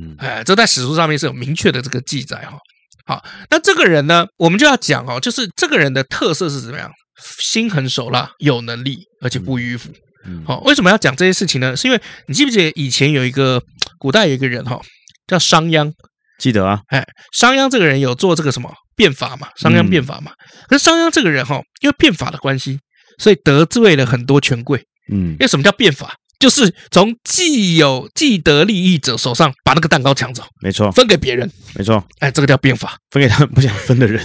[0.00, 2.56] 嗯，哎，这在史书上面是有明确的这个记载哈。
[3.04, 6.90] 好，那这个人呢，我们就要讲哦，就是这个人的特色是怎么样？
[7.38, 9.90] 心狠手辣，有能力，而且不迂腐。
[10.24, 11.76] 嗯，好，为什么要讲这些事情呢？
[11.76, 13.62] 是因为你记不记得以前有一个
[13.98, 14.80] 古代有一个人哈，
[15.26, 15.92] 叫商鞅？
[16.38, 16.80] 记得啊。
[16.88, 19.48] 哎，商鞅这个人有做这个什么变法嘛？
[19.56, 20.32] 商鞅变法嘛？
[20.68, 22.78] 可是商鞅这个人哈，因为变法的关系，
[23.18, 24.82] 所以得罪了很多权贵。
[25.12, 26.14] 嗯，因为什么叫变法？
[26.42, 34.18] 就是从既有既得利益者手上把那个蛋糕抢走，没错，分给别人，没错，哎，这个叫变法，分给他们不想分的人，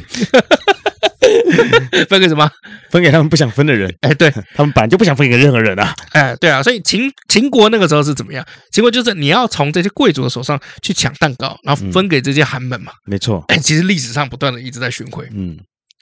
[2.10, 2.50] 分给什么？
[2.90, 4.32] 分给他们不想分的人，哎，对。
[4.58, 8.44] 他们本来就不想分给任何人啊，哎，对啊，所以秦秦国那个时候是怎么样？
[8.72, 15.56] 秦国就是你要从这些贵族的手上去抢蛋糕，然后分给这些寒门嘛，没错，哎，其实历史上不断的一直在巡回，嗯，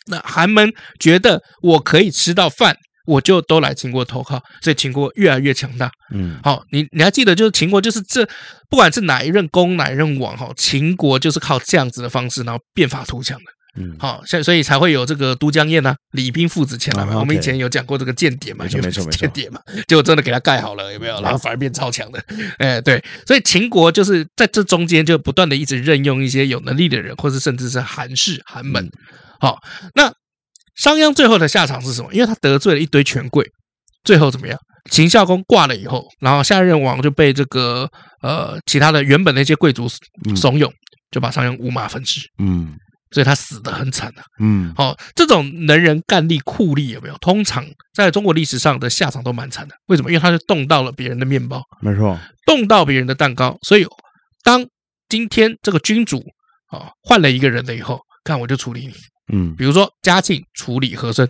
[0.08, 2.78] 那寒门觉得我可以吃到饭。
[3.06, 5.92] 我就都来秦国投靠，所以秦国越来越强大。
[6.14, 8.26] 嗯，好，你你还记得，就是秦国就是这，
[8.70, 13.46] 不管是哪一任公哪一任王，哈，秦国就是靠这样子的方式，然后变法图强的。
[13.78, 17.20] 嗯，好，所以所以才会有这个都江堰呐，李冰父子前来嘛。
[17.20, 21.22] 我们以前有讲过这个间谍嘛，没错没错没错，间谍嘛，结果真的给他盖好了，有没有？
[21.22, 22.24] 然后反而变超强的。
[22.58, 28.90] 哎，对，所以秦国就是在这中间就不断的一直任用一些有能力的人，或是甚至是寒士寒门。
[29.40, 29.58] 好，
[29.94, 30.12] 那。
[30.76, 32.14] 商鞅最后的下场是什么？
[32.14, 33.46] 因为他得罪了一堆权贵，
[34.04, 34.58] 最后怎么样？
[34.92, 37.90] 秦孝公挂了以后，然后下任王就被这个
[38.22, 39.88] 呃其他的原本的一些贵族
[40.36, 40.72] 怂恿，
[41.10, 42.22] 就把商鞅五马分尸。
[42.38, 42.76] 嗯，
[43.10, 44.22] 所以他死的很惨啊。
[44.40, 47.18] 嗯，好、哦，这种能人干力、酷吏有没有？
[47.18, 49.74] 通常在中国历史上的下场都蛮惨的。
[49.88, 50.12] 为什么？
[50.12, 53.58] 因为他是动到了别人的面包，没错，动到别人的蛋糕。
[53.64, 53.88] 所以
[54.44, 54.64] 当
[55.10, 56.20] 今天这个君主
[56.68, 58.94] 啊、哦、换了一个人了以后，看我就处理你。
[59.32, 61.28] 嗯，比如说嘉庆处理和珅，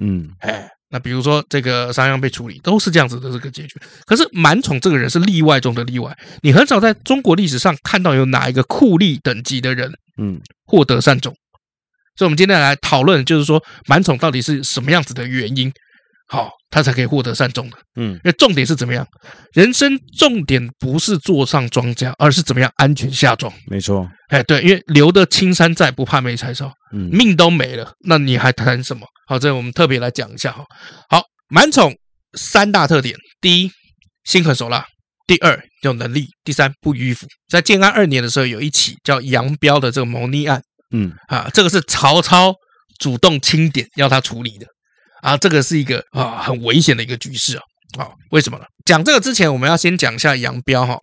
[0.00, 3.74] 嗯，哎，那比如说这个商鞅被处理，都是这样子的这个结局。
[4.04, 11.34] 可是满宠这个人是例外中的例外，你很少在中国历史上看到有哪一个酷吏等级的人，嗯，获得善终。
[12.16, 15.72] 所以，我们今天来讨论，就是说满宠到底是什么样子的原因。
[16.28, 17.76] 好，他才可以获得善终的。
[17.94, 19.06] 嗯，因为重点是怎么样？
[19.52, 23.52] 人生重点不是坐上庄稼，而是怎么样安全下庄。
[23.68, 26.72] 没错，哎，对，因为留得青山在，不怕没柴烧。
[26.92, 29.06] 嗯，命都没了，那你还谈什么？
[29.28, 30.64] 好，这我们特别来讲一下哈。
[31.08, 31.94] 好，满宠
[32.36, 33.70] 三大特点：第一，
[34.24, 34.82] 心狠手辣；
[35.28, 37.28] 第二，有能力；第三，不迂腐。
[37.48, 40.60] 在建安二年的时候，有一起叫杨彪的这个谋逆案。
[40.92, 42.52] 嗯，啊，这个是曹操
[42.98, 44.66] 主动清点要他处理的。
[45.22, 47.62] 啊，这个是一个啊很危险的一个局势啊！
[47.98, 48.64] 啊，为什么呢？
[48.84, 50.98] 讲这个之前，我们要先讲一下杨彪哈。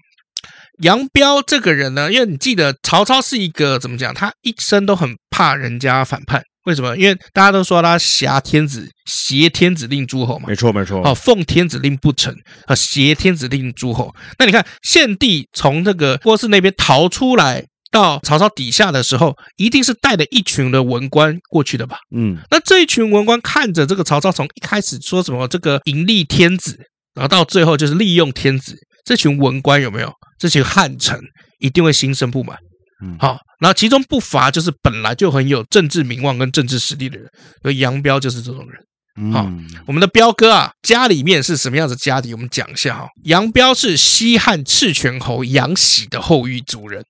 [0.82, 4.14] 杨彪这个人呢，因为你记得曹操是一个怎么讲？
[4.14, 6.42] 他一生都很怕人家反叛。
[6.66, 6.96] 为什么？
[6.96, 10.48] 因为大家都说他挟天子，挟天子令诸侯嘛。
[10.48, 11.02] 没错，没错。
[11.06, 12.34] 哦，奉天子令不成
[12.68, 14.14] 啊，挟天子令诸侯。
[14.40, 17.66] 那你看，献帝从这个郭汜那边逃出来。
[17.94, 22.00] 到曹操底下的时候，一定是带着一群的文官过去的吧？
[22.14, 26.76] 嗯，那这一群文官看着这个曹操从一开始说什么这个迎立天子，
[27.14, 28.76] 然后到最后就是利用天子，
[29.06, 30.12] 这群文官有没有？
[30.40, 31.20] 这群汉臣
[31.60, 32.58] 一定会心生不满。
[33.04, 37.30] 嗯，好，然后其中不乏就是本来就很有政治名望跟政治实力的人，
[37.62, 39.32] 而杨彪就是这种人。
[39.32, 39.48] 好，
[39.86, 42.34] 我们的彪哥啊，家里面是什么样子家底？
[42.34, 43.08] 我们讲一下哈。
[43.26, 47.06] 杨彪是西汉赤泉侯杨喜的后裔族人。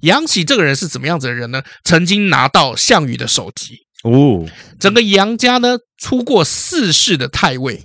[0.00, 1.62] 杨喜这个人是怎么样子的人呢？
[1.84, 4.46] 曾经拿到项羽的首级哦。
[4.78, 7.84] 整个杨家呢，出过四世的太尉，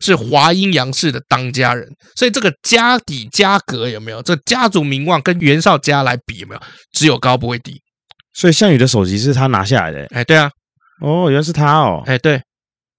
[0.00, 4.22] 是华阴杨氏的当家人，所以这个家底家格有没有？
[4.22, 6.60] 这家族名望跟袁绍家来比有没有？
[6.92, 7.80] 只有高不会低。
[8.34, 10.06] 所以项羽的首级是他拿下来的。
[10.10, 10.50] 哎，对啊，
[11.00, 12.02] 哦，原来是他哦。
[12.04, 12.42] 哎，对，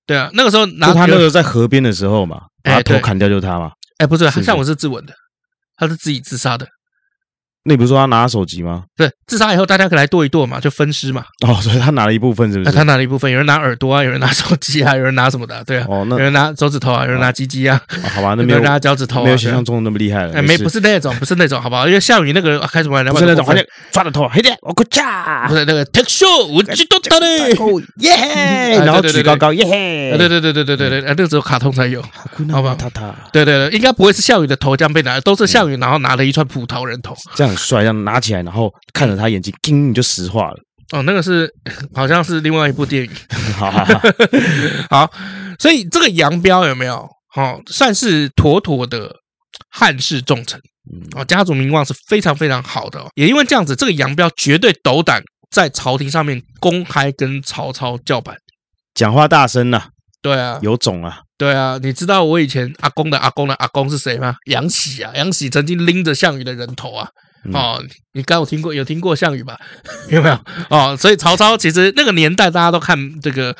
[0.08, 3.72] 对啊，那个时候拿他那个时候在河边的时候嘛，把头砍掉就是他嘛。
[3.98, 5.14] 哎，不是，他项羽是自刎的，
[5.78, 6.66] 他是自己自杀的。
[7.68, 8.84] 那你不是说他拿手机吗？
[8.96, 11.26] 对，自杀以后大家可以来剁一剁嘛，就分尸嘛。
[11.48, 12.72] 哦，所以他拿了一部分，是不是？
[12.72, 15.86] 他拿了一部分，有人拿耳朵啊，有人拿手机啊，有人拿什么的，对啊。
[15.90, 17.82] 哦，那有人拿手指头啊，有人拿鸡鸡啊。
[18.14, 20.34] 好吧，那没有人拿脚趾头，没有想象中的那么厉害了。
[20.36, 21.88] 哎，没，不是那种，不是那种，好不好？
[21.88, 23.12] 因为项羽那个开什么玩笑？
[23.12, 25.48] 不是那种，好像抓着头，嘿点，我过架。
[25.48, 27.28] 不是那个 take show，我知道他的，
[27.98, 32.00] 耶，然后举高高，耶，对对对对对对对，那个只有卡通才有，
[32.52, 32.76] 好吧？
[32.78, 38.44] 他他，对对对，应该不会是项羽的头这样被拿，都是项羽然后拿了一串葡萄人头，这样很帅，这样拿起来。
[38.44, 40.58] 然后看着他眼睛，叮，你就石化了。
[40.92, 41.52] 哦，那个是
[41.96, 43.12] 好像是另外一部电影。
[43.58, 44.02] 好 好好，
[44.90, 45.12] 好，
[45.58, 47.08] 所以这个杨彪有没有？
[47.36, 49.14] 哦，算是妥妥的
[49.70, 50.60] 汉室重臣。
[51.16, 53.04] 哦，家族名望是非常非常好的。
[53.16, 58.38] 也因为这样子，这个杨彪绝对斗胆在朝廷上面公开跟曹操叫板，
[58.94, 59.90] 讲话大声呐。
[60.22, 61.22] 对啊，有种啊。
[61.38, 64.36] 对啊，你知道我以前阿公的阿公的阿公是谁吗？
[64.46, 67.10] 杨喜啊，杨喜曾经拎着项羽的人头啊。
[67.54, 69.58] 哦，你刚有听过有听过项羽吧？
[70.10, 70.40] 有没有？
[70.70, 73.56] 哦，所以曹操其实那个年代大家都看这个，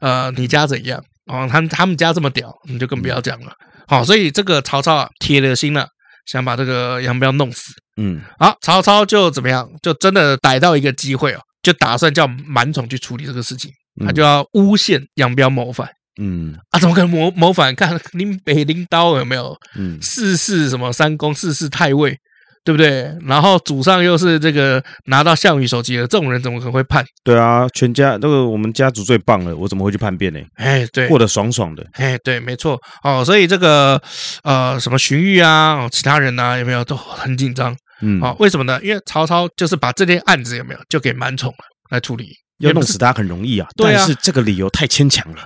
[0.00, 1.02] 呃，你家怎样？
[1.26, 3.52] 哦，他们他们家这么屌，你就更不要讲了。
[3.86, 5.86] 好，所以这个曹操啊，铁了心了，
[6.26, 7.72] 想把这个杨彪弄死。
[7.96, 9.68] 嗯，好，曹操就怎么样？
[9.82, 13.70] 就真的逮到一个机会哦，就打算叫满宠去处理这个事情，
[14.04, 15.88] 他就要诬陷杨彪谋反。
[16.20, 17.74] 嗯，啊，怎么可能谋谋反？
[17.74, 19.56] 看拎北拎刀有没有？
[19.76, 22.18] 嗯，四世什么三公，四世太尉。
[22.62, 23.10] 对不对？
[23.26, 27.04] 然后祖上又是这个拿到项羽手机的这种人，怎么可能会叛？
[27.24, 30.38] 对啊，全家那个我们家族最棒了，我怎么会去叛变呢？
[30.56, 31.84] 哎，对，过得爽爽的。
[31.92, 33.24] 哎，对，没错哦。
[33.24, 34.00] 所以这个
[34.42, 37.74] 呃，什么荀彧啊，哦，其他人啊，有没有都很紧张？
[38.02, 38.78] 嗯，哦，为什么呢？
[38.82, 41.52] 因为曹操就是把这件案子有没有就给满宠
[41.90, 42.28] 来处理。
[42.60, 45.38] 要弄死他很容易啊，但是这个理由太牵强了，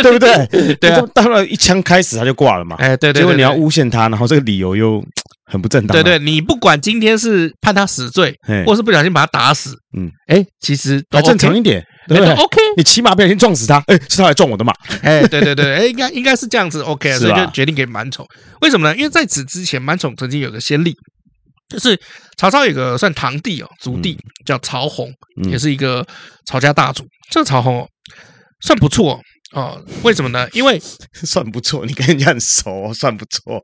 [0.00, 0.74] 对不对？
[0.76, 2.76] 对啊，当然一枪开始他就挂了嘛。
[2.78, 5.04] 哎，对对，结果你要诬陷他，然后这个理由又
[5.46, 5.96] 很不正当。
[5.96, 8.34] 对对，你不管今天是判他死罪，
[8.66, 14.72] 或是不小心把他打死，嗯，哎，其实都正常一点，对不对？OK，你起码不小心撞死他，哎，是他来撞我的嘛？
[15.02, 18.26] 哎，对对对，哎，应该应该是这样子，OK，所以就决定给满宠。
[18.60, 18.96] 为什么呢？
[18.96, 20.94] 因为在此之前，满宠曾经有个先例。
[21.68, 21.98] 就是
[22.36, 25.12] 曹操有个算堂弟哦，族弟叫曹洪，
[25.50, 26.06] 也是一个
[26.46, 27.04] 曹家大族。
[27.28, 27.88] 这个曹洪哦，
[28.60, 29.20] 算不错哦。
[30.02, 30.48] 为什么呢？
[30.52, 30.80] 因为
[31.24, 33.60] 算不错，你跟人家很熟，算不错。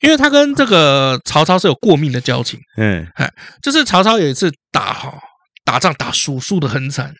[0.00, 2.58] 因为他跟这个曹操是有过命的交情。
[2.76, 3.30] 嗯，哎，
[3.62, 5.12] 就是曹操有一次打哈
[5.64, 7.12] 打仗打输，输的很惨，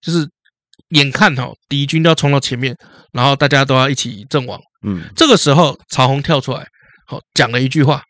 [0.00, 0.26] 就是
[0.90, 2.76] 眼看哈敌军都要冲到前面，
[3.12, 4.58] 然后大家都要一起阵亡。
[4.86, 6.66] 嗯，这个时候曹洪跳出来，
[7.06, 8.02] 好讲了一句话：“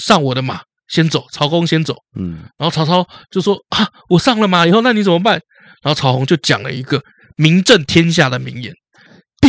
[0.00, 1.96] 上我的马。”先走，曹公先走。
[2.20, 5.40] 嗯，然后曹操就说：“啊，我上了马以后，那你怎么办？”
[5.82, 7.02] 然后曹洪就讲了一个
[7.36, 8.72] 名震天下的名言：“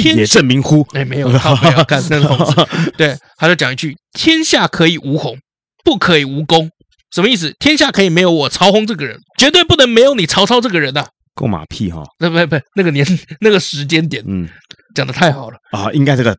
[0.02, 2.38] 天也正名乎？”哎，没有，他没有 干那种。
[2.98, 5.38] 对，他就讲一句：“天下可以无洪，
[5.84, 6.70] 不可以无公。”
[7.14, 7.54] 什么意思？
[7.60, 11.06] 天下可以没有我曹洪这个人， 绝对不能没有你曹操这个人呐！
[11.34, 12.04] 够马屁哈！
[12.20, 13.06] 那不不，那个年
[13.42, 14.48] 那个时间点，嗯，
[14.96, 15.92] 讲的太好了啊！
[15.92, 16.36] 应该这个。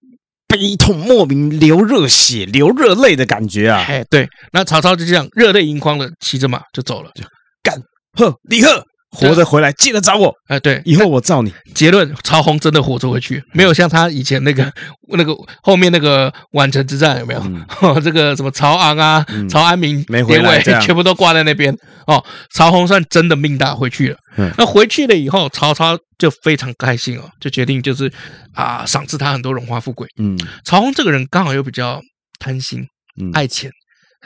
[0.49, 3.85] 悲痛莫名，流热血，流热泪的感觉啊！
[3.89, 7.25] 哎，对，那曹操就这样热泪盈眶的骑着马就走了，就
[7.65, 7.77] 干
[8.13, 8.83] 呵，李贺
[9.17, 10.33] 活着回来，记得找我。
[10.49, 11.53] 哎，对，以后我罩你。
[11.75, 14.71] 结论：曹洪真的活着回去，没有像他以前那个
[15.17, 17.43] 那个后面那个宛城之战有没有？
[18.01, 21.75] 这个什么曹昂啊、曹安民没回来，全部都挂在那边。
[22.07, 24.19] 哦，曹洪算真的命大回去了。
[24.59, 28.13] 那回去了以后，曹操就非常开心哦，就决定就是
[28.55, 30.07] 啊，赏赐他很多荣华富贵。
[30.19, 32.01] 嗯，曹洪这个人刚好又比较
[32.39, 32.87] 贪心、
[33.33, 33.71] 爱钱、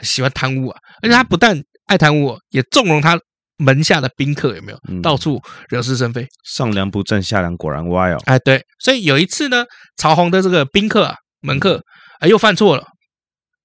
[0.03, 3.17] 喜欢贪污啊，而且他不但爱贪污，也纵容他
[3.61, 5.01] 门下的宾客，有没有？
[5.01, 8.17] 到处惹是生非，上梁不正下梁果然歪哦。
[8.25, 9.63] 哎，对，所以有一次呢，
[9.97, 11.81] 曹洪的这个宾客啊、门客
[12.19, 12.83] 哎又犯错了，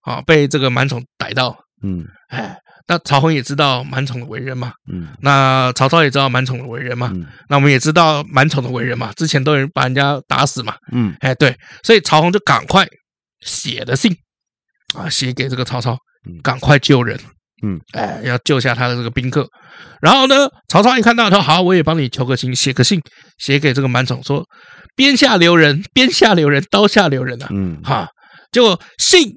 [0.03, 1.57] 啊，被这个满宠逮到。
[1.83, 2.57] 嗯，哎。
[2.89, 12.87] 那曹洪也知道满宠的为人嘛，嗯，那曹操也知道满宠的为人嘛，嗯，那我们也知道满宠的为人嘛，之前都有人把人家打死嘛，嗯，哎，对，所以曹洪就赶快
[13.41, 14.17] 写的信
[14.95, 15.99] 啊，写给这个曹操，
[16.45, 17.31] 赶快救人，嗯，
[17.93, 19.49] 哎，要救下他的这个宾客。
[20.01, 23.01] 然后呢，曹操一看到他说好，我也帮你求个情，写个信，
[23.39, 24.45] 写给这个满宠说，
[24.95, 28.09] 边下留人，边下留人，刀下留人啊，嗯，哈，
[28.53, 29.37] 结果信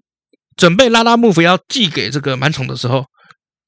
[0.57, 3.05] 准备拉拉幕府要寄给这个满宠的时候。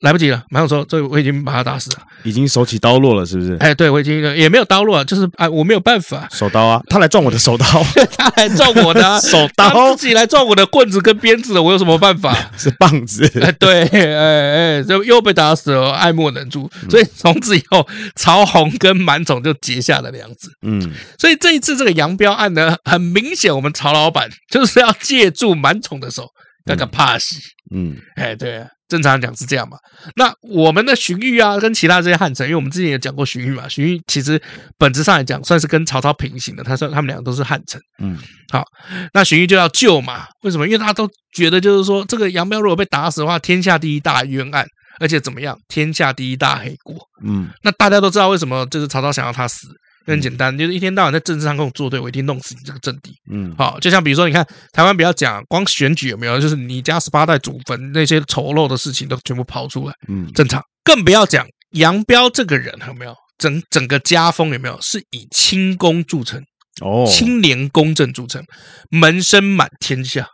[0.02, 7.66] 来不及了，满总说：“这我已经把他打死了，已经手起刀落了，是不是？”哎，对，我已经也没有刀落，就是哎，我没有办法，手刀啊，他来撞我的手刀，
[8.18, 12.36] 他来撞我的 手刀，自己来撞我的棍子跟鞭子的，我有什么办法？
[12.58, 13.24] 是棒子。
[13.42, 16.68] 哎，对，哎哎，就又被打死了，爱莫能助。
[16.90, 20.50] 所以从此以后，曹洪跟满宠就结下了梁子。
[20.64, 26.28] 嗯，所以这一次这个杨彪案呢，很明显，我们曹老板就是要借助满宠的手，
[26.66, 27.36] 那个怕死。
[27.72, 28.66] 嗯，哎，对啊。
[28.92, 29.78] 正常讲是这样嘛？
[30.18, 34.42] 那我们的荀彧啊，跟其他这些汉臣，因为我们之前也讲过荀彧嘛，荀彧其实
[34.78, 37.80] 本质上来讲算是跟曹操平行的，他说他们两个都是汉臣。
[38.00, 38.18] 嗯，
[38.52, 38.66] 好，
[39.14, 40.26] 那荀彧就要救嘛？
[40.42, 40.68] 为什么？
[40.68, 44.66] 因为他都觉得就是说，这个杨彪如果被打死的话，天下第一大冤案，
[45.00, 46.98] 而且怎么样，天下第一大黑锅。
[47.24, 49.68] 嗯，那大家都知道为什么，就是曹操想要他死。
[50.06, 53.14] 很简单，就是一天到晚在政治上跟我作对，我一定弄死你这个政敌。
[53.30, 59.94] 嗯，好，就像比如说，你看台湾不要讲光选举有没有，就是你家十八代祖坟那些丑陋的事情都全部跑出来。
[60.08, 60.62] 嗯，正常。
[60.84, 66.42] 更不要讲杨彪这个人有没有整整个家风有没有是以清宫著称
[66.82, 68.44] 哦，清廉公正著称，
[68.90, 70.28] 门生满天下。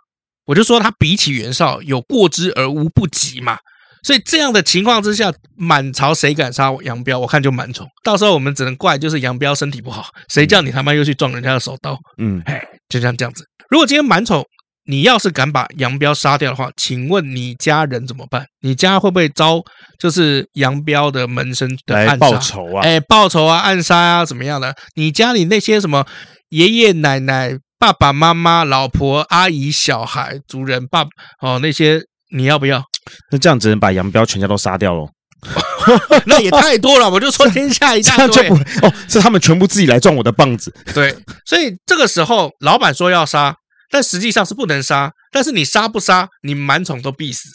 [0.46, 3.58] 我就说他比起袁绍有过之而无不及嘛。
[4.08, 7.20] 所以这样的情况之下，满朝谁敢杀杨彪？
[7.20, 7.86] 我看就满宠。
[8.06, 11.98] 到时候我们只能怪就是杨彪身体不好，谁叫你他妈又去撞人家的手刀？
[12.18, 13.44] 嗯，哎，就像这样子。
[13.70, 14.42] 如果今天满宠，
[14.86, 18.46] 你要是敢把杨彪杀掉的话，请问你家人怎么办？
[18.62, 19.60] 你家会不会遭
[20.00, 22.16] 就是杨彪的门生的暗杀？
[22.16, 22.84] 报仇啊？
[22.84, 24.74] 哎，报仇啊，暗杀啊，怎么样的？
[24.96, 26.08] 你家里那些什么
[26.52, 31.04] 爷爷奶奶、爸爸妈妈、老婆、阿姨、小孩、族人、爸
[31.42, 32.04] 哦那些。
[32.30, 32.84] 你要不要？
[33.32, 35.10] 那这样只能把杨彪全家都杀掉喽？
[36.26, 40.74] 那也太多了，我就说天下一大堆哦，是他们全部自己来撞我的棒子。
[40.94, 41.16] 对，
[41.46, 43.56] 所以这个时候老板说要杀，
[43.92, 45.12] 但实际上是不能杀。
[45.32, 47.48] 但是你杀不杀，你满宠都必死，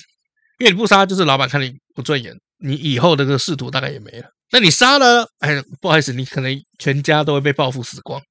[0.61, 2.33] 因为你不杀就是老板看你不顺眼，
[2.65, 4.29] 你以后的这个仕途大概也没了。
[4.53, 8.23] 那你杀了，哎，不好意思，你可能全家都会被报复死光。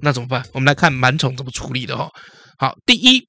[0.00, 0.44] 那怎么办？
[0.52, 2.08] 我们来看满宠怎么处理的哈。
[2.58, 3.27] 好，第一。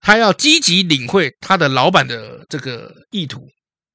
[0.00, 3.46] 他要积极领会他的老板的这个意图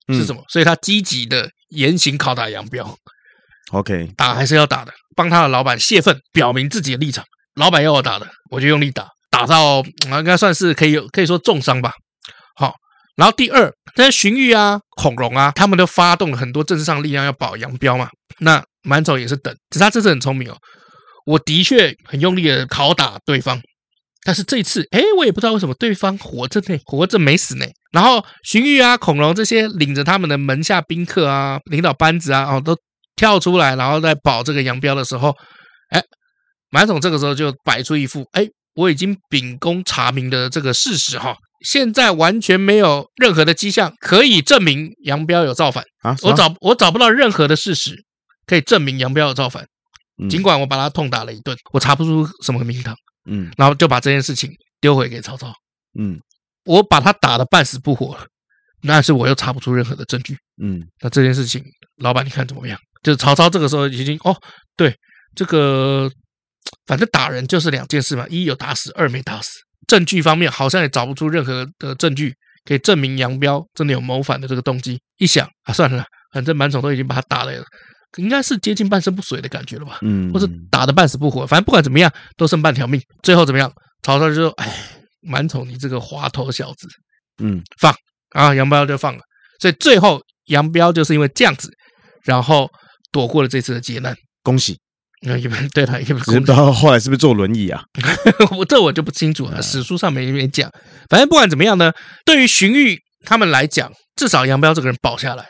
[0.09, 2.97] 是什么，嗯、所以他积极的严刑拷打杨彪。
[3.71, 7.23] OK，打还是要打的，帮他的老板泄愤，表明自己的立场。
[7.55, 11.91] 老板要我打的，我就用力打，打到应该算是可以有可以说重伤吧。
[12.55, 12.73] 好，
[13.15, 18.09] 然后第二，这些荀彧啊、孔融啊，他们都发动了很多政治上力量要保杨彪嘛。
[18.39, 20.57] 那满宠也是等，只是他这次很聪明哦。
[21.25, 23.61] 我的确很用力的拷打对方。
[24.25, 27.65] 但是这一次，哎，我也不知道为什么对方活着呢，活着没死呢。
[27.91, 32.75] 然后荀彧啊、孔融这些领着他们的门下宾客啊、领导班子啊，哦，都
[33.15, 35.35] 跳出来，然后在保这个杨彪的时候，
[35.89, 36.01] 哎，
[36.71, 48.03] 马总这个时候就摆出一副，哎，我已经秉公查明的这个事实哈，现在完全没有任何的迹象可以证明杨彪有造反啊，我找我找不到任何的事实
[48.47, 49.67] 可以证明杨彪有造反，
[50.29, 52.95] 尽管我把他痛打了一顿，我查不出什么名堂。
[53.25, 55.53] 嗯，然后就把这件事情丢回给曹操。
[55.99, 56.19] 嗯，
[56.65, 58.25] 我把他打得半死不活了，
[58.87, 60.37] 但是我又查不出任何的证据。
[60.61, 61.63] 嗯，那这件事情，
[61.97, 62.77] 老板你看怎么样？
[63.03, 64.35] 就是曹操这个时候已经哦，
[64.75, 64.95] 对，
[65.35, 66.09] 这个
[66.85, 69.51] 反正打人就是两件事嘛，一有打死，二没打死。
[69.87, 72.33] 证据方面好像也找不出任何的证据
[72.65, 74.97] 可以证明杨彪真的有谋反的这个动机。
[75.17, 77.51] 一想啊，算了，反正满宠都已经把他打了。
[78.17, 83.01] 应该是接近半身不遂的感觉了吧，嗯，或者打的半死不活，反正不管怎么样，都剩半条命。
[83.23, 83.71] 最后怎么样？
[84.03, 84.71] 曹操就说：“哎，
[85.21, 86.87] 满宠，你这个滑头小子，
[87.41, 87.95] 嗯，放
[88.31, 89.21] 啊，杨彪就放了。
[89.59, 91.71] 所以最后杨彪就是因为这样子，
[92.25, 92.69] 然后
[93.11, 94.77] 躲过了这次的劫难，恭喜。
[95.25, 97.81] 那 也不对他，也不知道后来是不是坐轮椅啊？
[98.57, 100.69] 我这我就不清楚了，史书上没没讲。
[101.09, 101.93] 反正不管怎么样呢，
[102.25, 105.47] 对于荀彧他们来讲，至少杨彪这个人保下来。”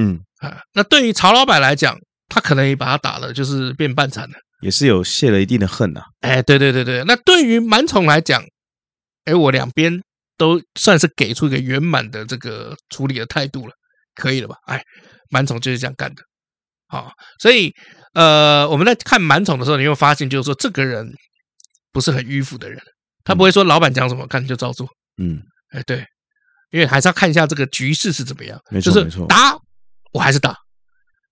[0.00, 1.96] 嗯啊，那对于曹老板来讲，
[2.28, 6.06] 他可能也把他打了，就是变半残了，也是有泄了一定的恨呐、啊。
[6.20, 8.42] 哎，对对对对，那对于满宠来讲，
[9.24, 10.00] 哎，我两边
[10.38, 13.74] 都算是给出一个圆满的这个处理的态度了，
[14.14, 14.56] 可以了吧？
[14.66, 14.82] 哎，
[15.30, 16.22] 满宠就是这样干的。
[16.88, 17.70] 好，所以
[18.14, 21.06] 呃，我们在看满宠的时候，你会发现，就是说这个人
[21.92, 22.80] 不是很迂腐的人，
[23.24, 24.88] 他不会说老板讲什么，看就照做。
[25.18, 26.04] 嗯，哎，对，
[26.70, 29.56] 因为还是要看一下这个局势是怎么样，没错，就是打。
[30.12, 30.54] 我还是打，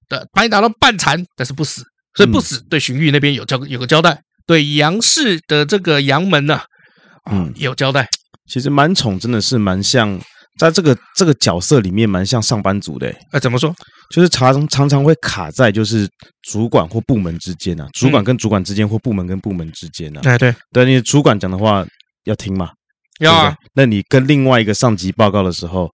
[0.09, 1.83] 对，把你打到半残，但是不死，
[2.15, 2.61] 所以不死。
[2.71, 6.61] 对荀彧那边有交有个交代，对杨氏的这个杨门呢，
[7.31, 8.09] 嗯，有交代。
[8.51, 10.19] 其实满宠真的是蛮像，
[10.59, 13.13] 在这个这个角色里面蛮像上班族的。
[13.33, 13.75] 哎，怎么说？
[14.15, 16.09] 就是常常常会卡在就是
[16.43, 20.21] 主管或部门之间啊，主管跟主管之间或部门跟部门之间啊。
[20.25, 21.85] 哎，对，对，你主管讲的话
[22.25, 22.71] 要听嘛。
[23.19, 25.91] 要啊，那你跟另外一个上级报告的时候，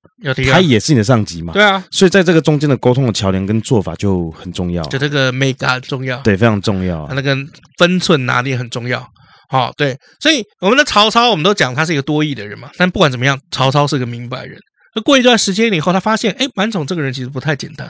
[0.50, 1.52] 他也是你的上级嘛？
[1.52, 7.36] 对啊，所以在这个中间的沟通的桥梁跟做法就很重要，就这个 mega 很重要，对，非常重要，那个
[7.78, 9.06] 分寸拿捏很重要。
[9.48, 14.58] 好，对，所以我们的曹操，我们都讲他是一个多义的人嘛，但不管怎么样，曹操是个明白人。
[14.94, 17.88] 那过一段时间以后，他发现，哎，满宠这个人其实不太简单，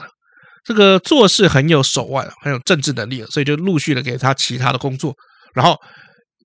[0.63, 5.13] 这个做事很有手腕，很有政治能力，所以就陆续的给他其他的工作。
[5.53, 5.75] 然后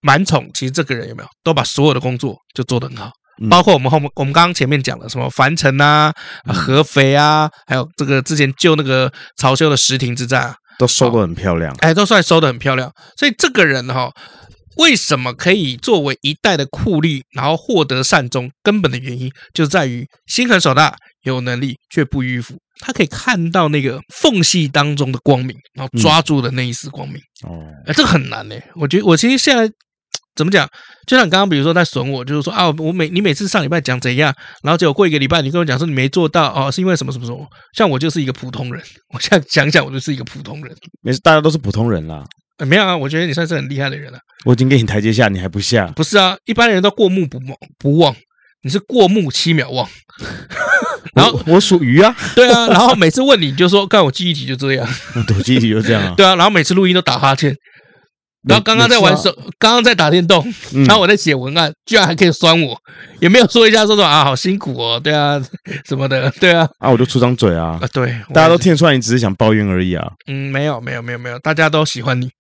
[0.03, 3.11] 满宠其实这个人有没有都把所有的工作就做得很好。
[3.49, 6.13] 包括我们后面，我们刚刚前面讲的什么樊城啊、
[6.45, 11.75] 合肥啊，还有这个之前救那个曹休的石亭之战啊，都收得很漂亮。
[11.79, 12.93] 哎，都算收得很漂亮。
[13.17, 14.11] 所以这个人哈，
[14.77, 18.51] 为什么可以作为一代的酷吏，然后获得善终？
[18.63, 22.59] 根本的原因就在于心狠手辣，有能力却不迂腐。
[22.81, 27.17] 他可以看到那个缝隙当中的光明，然后抓住的那一丝光明。
[27.49, 28.55] 哦，哎，这个很难呢。
[28.75, 29.73] 我觉得我其实现在。
[30.41, 30.67] 怎么讲？
[31.07, 37.47] 就像你刚刚，比如说在损我，就是说啊，我每你每次上礼拜讲怎样，然后结果过一个礼拜，你跟我讲说你没做到哦，是因为什么什么什么？
[37.75, 38.83] 像我就是一个普通人，
[39.13, 40.75] 我现在想想，我就是一个普通人。
[41.03, 42.25] 没事，大家都是普通人啦。
[42.57, 44.19] 呃，没有啊，我觉得你算是很厉害的人了。
[44.47, 45.87] 我已经给你台阶下，你还不下？
[45.89, 48.17] 不是啊，一般人都过目不忘，不忘，
[48.63, 49.87] 你是过目七秒忘。
[51.15, 54.89] 然后我属于啊， 对啊，然后每次问你，就说看我记忆体就这样，
[55.37, 56.15] 我记忆体就这样啊。
[56.17, 57.55] 对啊，然后每次录音都打哈欠。
[58.49, 60.43] 然后刚刚在玩手，刚刚在打电动，
[60.87, 62.75] 然后我在写文案，居然还可以酸我，
[63.21, 65.41] 也没有说一下说说啊，好辛苦哦，对啊，
[65.87, 72.31] 什么的，对啊，啊，我就出张嘴啊，啊，对，大家都听得出来，你只是想抱怨而已啊，嗯，没有，没有，没有，没有，大家都喜欢你，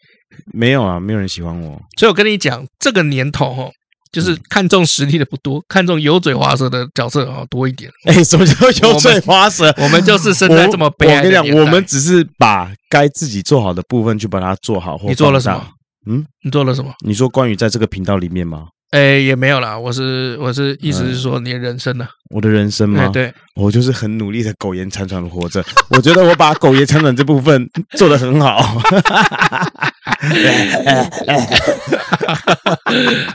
[0.54, 3.68] 没有啊，没有人喜欢我，所以我跟你讲，这个年头哈，
[4.10, 7.90] 就是看重实力的不多，看重油嘴滑舌的角色啊多一点。
[8.08, 9.70] 哎，什么叫油嘴滑舌？
[9.76, 11.18] 我们就是生在这么悲哀。
[11.18, 14.98] 我跟你讲，我们只是把该自己做好的部分去把它做好。
[15.06, 15.62] 你做了什么？
[16.06, 16.92] 嗯，你做了什么？
[17.04, 18.68] 你说关于在这个频道里面吗？
[18.90, 19.78] 哎，也没有啦。
[19.78, 22.08] 我是我是意思是说你的人生呢？
[22.30, 23.06] 我的人生吗？
[23.12, 25.64] 对，我就是很努力的苟延残喘的活着。
[25.90, 28.60] 我觉得我把苟延残喘这部分做得很好。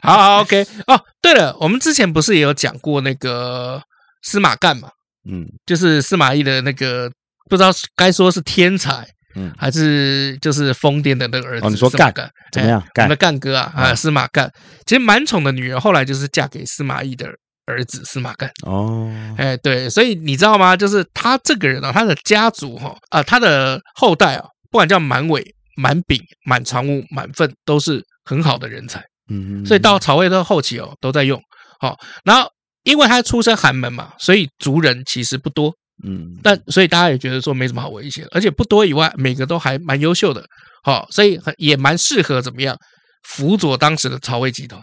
[0.04, 0.66] 好好，OK。
[0.88, 3.82] 哦，对了，我们之前不是也有讲过那个
[4.24, 4.90] 司马干嘛？
[5.30, 7.10] 嗯，就是司马懿的那个，
[7.50, 9.08] 不知道该说是天才。
[9.36, 11.68] 嗯，还是就是疯癫的那个儿子。
[11.68, 12.82] 哦，你说干干怎么样？
[12.94, 14.52] 干我们的干哥啊，啊，司马干。
[14.86, 17.28] 其实蛮宠的女儿后来就是嫁给司马懿的
[17.66, 18.50] 儿子司马干。
[18.66, 20.76] 哦，哎，对，所以你知道吗？
[20.76, 25.44] 就是他这个人啊，他的家族哈啊，他的后代啊，不管叫满伟、
[25.76, 29.04] 满炳、满长吴、满奋，都是很好的人才。
[29.30, 31.42] 嗯，所以到曹魏的后期哦，都在用。
[31.80, 32.48] 好，然后
[32.84, 35.74] 因为他出身寒门嘛，所以族人其实不多。
[36.04, 40.44] 嗯，但所以大家也觉得说没什么好威胁的，而且不多以外，每个都还蛮优秀的，
[40.84, 42.78] 好，所以很也蛮适合怎么样
[43.24, 44.82] 辅佐当时的曹魏集团，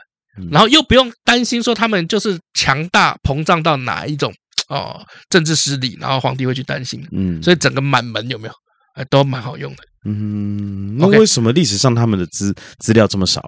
[0.51, 4.33] 然后又不用担心说他们就是强大膨胀到哪一种
[4.69, 8.55] 哦政治失礼，然后皇帝会去担心，嗯，所以整个满门有没有？
[8.95, 13.43] 哎都蛮好用的，嗯，那为什么历史上他们的资资料这么少？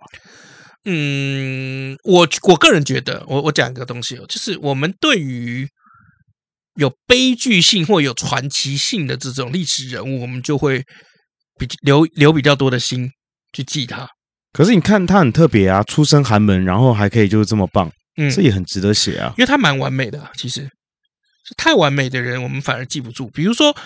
[0.84, 5.66] 嗯，我我个人觉得，我我讲一个东西哦，就是我们对于。
[6.76, 10.82] 有悲剧性或有传奇性的这种历史人物，我们就会
[11.58, 13.10] 比留留比较多的心
[13.52, 14.08] 去记他。
[14.52, 19.32] 可是你看他很特别啊，出身寒门，然后还可以就是这么棒，嗯，这也很值得写啊。
[19.36, 20.68] 因为他蛮完美的啊，其实
[21.56, 23.28] 太完美的人，我们反而记不住。
[23.30, 23.76] 比如说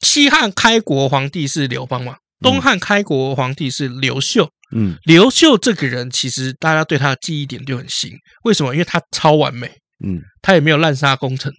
[0.00, 8.12] 西汉开国皇帝是刘邦嘛，东汉开国皇帝是刘秀，嗯，刘秀这个人其实大家对他的记忆点就很新，
[8.44, 8.74] 为什么？
[8.74, 9.66] 因为他超完美，
[10.04, 11.52] 嗯，他也没有滥杀功臣。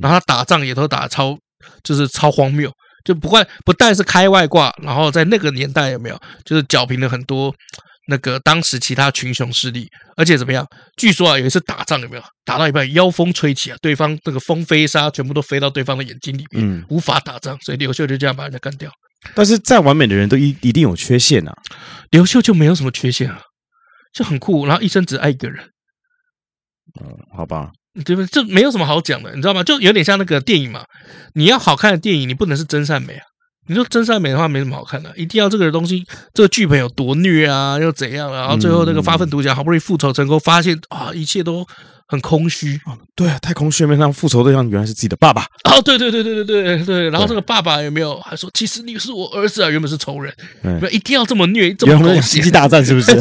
[0.00, 1.36] 然后他打仗也都打得超，
[1.82, 2.70] 就是超荒谬，
[3.04, 7.54] 就不怪不但是开外挂，然后在那个年代有没有，就是剿平了很多
[8.08, 9.86] 那个当时其他群雄势力，
[10.16, 10.66] 而且怎么样？
[10.96, 18.90] 据说啊，有一次打仗有没有，打到一半妖风吹起啊，对方那个风飞沙全部都飞到对方的眼睛里面，嗯，无法打仗，所以刘秀就这样把人家干掉。
[19.34, 21.52] 但是再完美的人都一一定有缺陷啊，
[22.10, 23.42] 刘秀就没有什么缺陷啊，
[24.14, 25.64] 就很酷，然后一生只爱一个人。
[27.00, 27.72] 嗯，好吧。
[28.04, 28.26] 对不对？
[28.26, 29.62] 这没有什么好讲的，你知道吗？
[29.62, 30.84] 就有点像那个电影嘛。
[31.34, 33.22] 你要好看的电影，你不能是真善美啊。
[33.66, 38.40] 你说真善美的话，没什么好看的，一定要这个东西，这个剧本有多虐啊，又怎样啊？
[38.40, 41.66] 然后最后那个发奋图强，好不容易复仇成功，发现啊，一切都。
[42.10, 42.80] 很空虚，
[43.14, 45.42] 对啊，太空虚，面上复仇对象原来是自己的爸爸。
[45.64, 50.32] 哦，对对对对对对对，然后这个爸爸有没有还说，其实你是我儿子啊，原本是仇人，
[50.80, 53.12] 对一定要这么虐，这么狗血，星际大战是不是？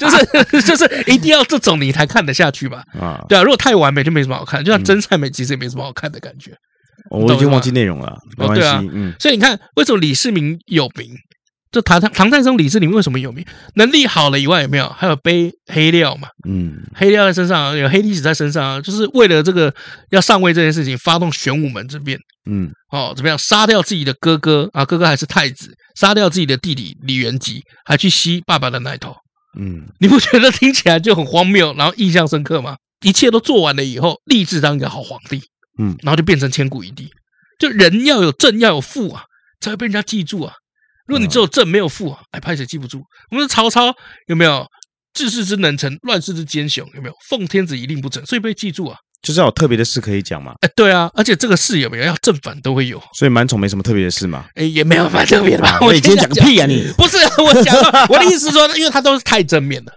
[0.00, 2.82] 就是就是一定要这种你才看得下去吧？
[3.00, 6.50] 啊，对啊，如果太完美就没什么好看，就像真善美其实也没什么好看的感觉。
[7.10, 8.90] 我已经忘记内容了，没关系。
[8.92, 11.10] 嗯，所以你看，为什么李世民有名？
[11.72, 13.44] 这唐唐唐太宗李治里面为什么有名？
[13.76, 16.28] 能力好了以外，有没有还有背黑料嘛？
[16.46, 19.74] 嗯，黑料在身上，有黑历史在身上，就是为了这个
[20.10, 22.18] 要上位这件事情，发动玄武门之变。
[22.50, 23.38] 嗯，哦，怎么样？
[23.38, 29.16] 杀掉自己的哥哥啊，哥哥还是太子，杀掉自己的弟弟李元吉，还去吸爸爸的奶头。
[29.58, 32.76] 嗯， 你不觉得听起来就很荒谬，然后印象深刻吗？
[33.02, 35.40] 一切都做完了以后，立志当一个好皇帝。
[35.78, 37.08] 嗯，然后就变成千古一帝。
[37.58, 39.22] 就人要有正，要有负啊，
[39.60, 40.52] 才会被人家记住啊。
[41.06, 43.02] 如果你只有正没有负，哎，怕谁记不住？
[43.30, 43.92] 我们的曹操
[44.28, 44.66] 有没有
[45.14, 46.86] 治世之能臣，乱世之奸雄？
[46.94, 48.96] 有没有奉天子以令不臣，所以被记住啊？
[49.22, 50.54] 就是要有特别的事可以讲嘛？
[50.62, 53.00] 哎，对啊，而且这个事有没有要正反都会有？
[53.14, 54.46] 所以满宠没什么特别的事嘛？
[54.56, 55.78] 哎，也没有蛮特别的吧？
[55.82, 56.66] 我今天讲个屁啊！
[56.66, 57.76] 你 不是我讲，
[58.08, 59.92] 我的意思是说，因为他都是太正面了，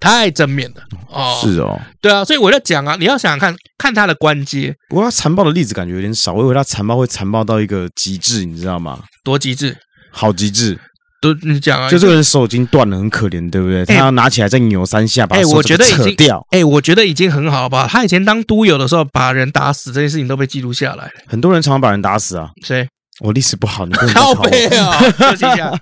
[0.00, 1.38] 太正面了哦。
[1.40, 4.74] 是哦，对啊，所以我在讲啊，你要想想看看他的官阶。
[4.88, 9.04] 不过他残暴的例子感觉有点少，我以为他残暴会残暴到一个极致，你知道吗？
[9.22, 9.76] 多极致？
[10.14, 10.78] 好极致！
[11.20, 13.84] 都你讲啊，就这个人手已经断了，很可怜，对不对？
[13.84, 15.76] 他要拿起来再扭三下，把手扯
[16.16, 16.46] 掉。
[16.50, 17.88] 哎，我觉得已经很好吧。
[17.90, 21.10] 他以前当督友的时候，把人打死这件事情都被记录下来。
[21.26, 22.50] 很多人常常把人打死啊。
[22.62, 22.86] 谁？
[23.20, 25.00] 我历史不好，你不能靠背啊！
[25.00, 25.72] 休息一下。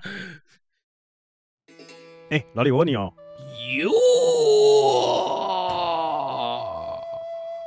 [2.31, 3.13] 哎，老李，我问你哦。
[3.79, 3.91] 哟。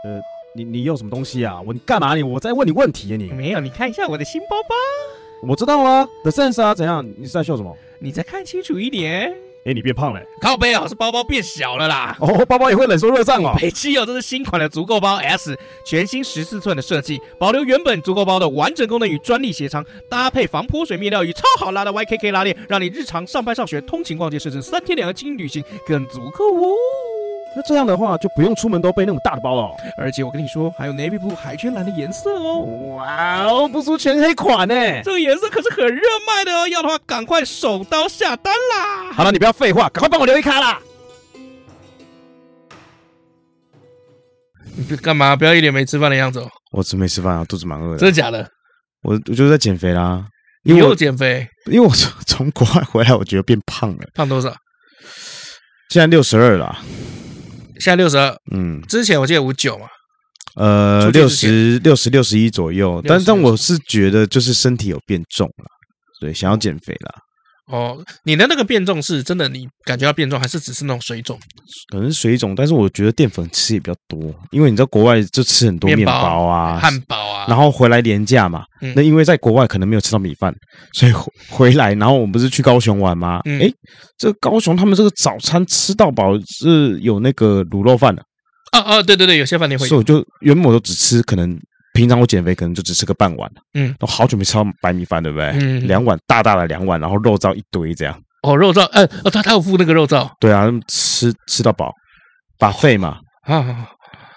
[0.06, 0.22] 呃，
[0.56, 1.60] 你你用什么东西啊？
[1.66, 2.24] 我你干嘛你？
[2.24, 3.18] 我在问你问题啊！
[3.18, 3.60] 你没有？
[3.60, 4.76] 你看一下我的新包包。
[5.42, 7.06] 我知道啊，The Sense 啊，怎样？
[7.18, 7.76] 你是在笑什么？
[8.00, 9.34] 你再看清楚一点。
[9.66, 10.22] 哎，你变胖了。
[10.42, 12.16] 靠背啊，是包包变小了啦。
[12.20, 13.56] 哦，包包也会冷缩热胀哦。
[13.60, 26.72] 北七哦，这是新款的足够包 S，全新十四寸的设计，保留原本足够包的完整功能与专利鞋仓，搭配防泼水面料与超好拉的 YKK 拉链，让你日常上班、上学、通勤、逛街，甚至三天两个轻旅行更足够哦。
[27.56, 29.76] 那这样的话，就不用出门都背那么大的包了，哦。
[29.98, 32.60] 而且我跟你说，还有 navy blue 海军蓝的颜色哦。
[32.98, 34.76] 哇哦，不输全黑款呢。
[35.04, 39.14] 这个颜色可是很热卖的哦，要的话赶快手刀下单啦。
[39.14, 40.80] 好了，你不要废话，赶快帮我留一卡啦。
[44.78, 45.34] 你干嘛？
[45.38, 46.50] 不要一脸没吃饭的样子哦。
[46.74, 47.98] 我真没吃饭啊，肚子蛮饿的。
[47.98, 48.46] 真的假的？
[49.04, 50.26] 我我就是在减肥啦。
[50.64, 51.48] 你又减肥？
[51.68, 54.04] 因为我从从国外回来，我觉得变胖了。
[54.14, 54.54] 胖多少？
[55.90, 56.78] 现在六十二了。
[57.80, 59.86] 现在六十二，嗯，之前我记得五九嘛，
[60.56, 65.66] 呃，六十六十六十一左右，但但我是觉得就是身体有变重了，
[66.22, 67.25] 对，想要减肥了。
[67.68, 71.40] 哦，你的那个变重是真的，你感觉到变重，还是只是那种水肿？
[71.92, 80.54] 可能是水肿，但是我觉得淀粉吃也比较多，因为你在国外就吃很多面包啊、汉堡啊，然后回来廉价嘛，嗯、那因为在国外可能没有吃到米饭，
[80.94, 81.12] 所以
[81.50, 83.42] 回来，然后我们不是去高雄玩吗？
[83.46, 83.74] 哎、嗯，
[84.18, 88.22] 这个高雄他们这个早餐吃到饱是有那个卤肉饭的。
[88.74, 89.88] 哦哦，对对对，有些饭店会。
[89.88, 91.60] 所以我就原本我都只吃可能。
[91.96, 95.48] 平常我减肥可能就只吃个半碗，嗯，都好久没吃到白米饭，对不对？
[95.62, 98.22] 嗯，两碗大大的两碗，然后肉燥一堆这样。
[98.44, 100.30] 哦，肉燥，呃，哦，他他有附那个肉燥。
[100.40, 101.92] 对啊，吃吃到饱
[102.60, 103.88] ，buffet 嘛，啊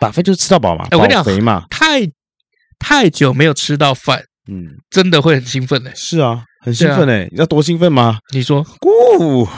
[0.00, 2.08] ，buffet 就是吃到饱嘛，哎，我跟你讲，肥嘛，太
[2.78, 5.90] 太久没有吃到饭，嗯，真的会很兴奋呢。
[5.94, 8.18] 是啊，很兴奋哎，你知道多兴奋吗？
[8.34, 9.48] 你说， 咕。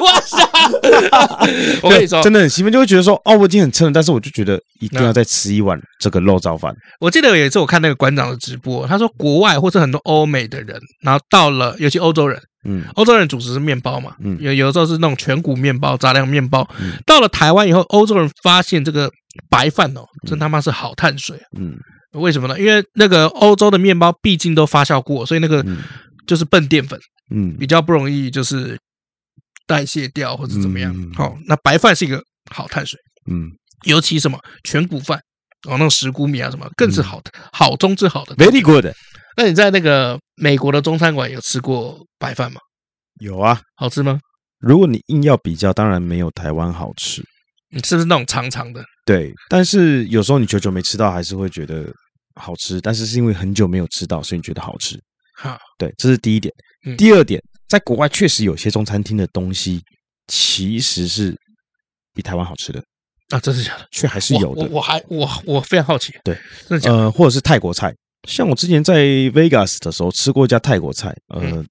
[0.00, 0.38] 哇塞！
[1.82, 6.74] 我跟你说，真的很兴奋，就会觉得说，哦，我已经很撑了，但是我就觉得一定要再吃一碗这个肉燥饭。
[7.00, 16.68] 我记得有一次我看那个馆长的直播，他说国外或是很多欧美的人，然后到了，尤其欧洲人，嗯，欧洲人主食是面包嘛，嗯，有有的时候是那种全谷面包、杂粮面包。
[17.06, 19.10] 到了台湾以后，欧洲人发现这个
[19.48, 21.38] 白饭哦，真他妈是好碳水。
[21.56, 21.74] 嗯，
[22.20, 22.58] 为什么呢？
[22.58, 25.64] 因为那个欧洲的面包毕竟都发酵过，所以那个
[26.26, 26.98] 就是笨淀粉，
[27.30, 28.78] 嗯，比较不容易就是。
[29.68, 30.90] 代谢掉或者怎么样？
[30.96, 32.18] 嗯、好，那白饭是一个
[32.50, 32.98] 好碳水，
[33.30, 33.50] 嗯，
[33.84, 35.18] 尤其什么全谷饭，
[35.68, 38.34] 哦，那种石谷米啊什么，更是好的，嗯、好中之好的。
[38.36, 38.86] Very good。
[39.36, 42.58] 那你在那个美国的中餐馆有吃过白饭吗？
[43.20, 44.18] 有啊，好吃吗？
[44.58, 47.22] 如果你硬要比较，当然没有台湾好吃。
[47.70, 48.82] 你是不是那种长长的？
[49.04, 51.92] 对，但是有时候你久久没吃到，还是会觉得
[52.38, 52.80] 好吃。
[52.80, 54.98] 但是是因为很久没有吃到，所以你觉得好吃。
[55.36, 56.52] 好，对，这是第一点。
[56.86, 57.42] 嗯、第二点。
[57.68, 59.82] 在国外确实有些中餐厅的东西
[60.28, 61.36] 其实是
[62.14, 62.82] 比台湾好吃的
[63.28, 63.86] 啊，真是假的？
[63.90, 64.66] 却还是有的。
[64.70, 66.34] 我，还我我非常好奇，对，
[66.66, 66.96] 真的假的？
[66.96, 67.94] 呃，或者是泰国菜，
[68.26, 71.66] 像我之前在 Vegas 的时候吃过一家泰国菜，呃，嗯、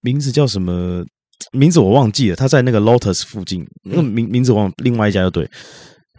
[0.00, 1.04] 名字叫什么？
[1.52, 2.34] 名字我忘记了。
[2.34, 5.48] 他在那个 Lotus 附近，那个名名字我忘了，另外一家就对。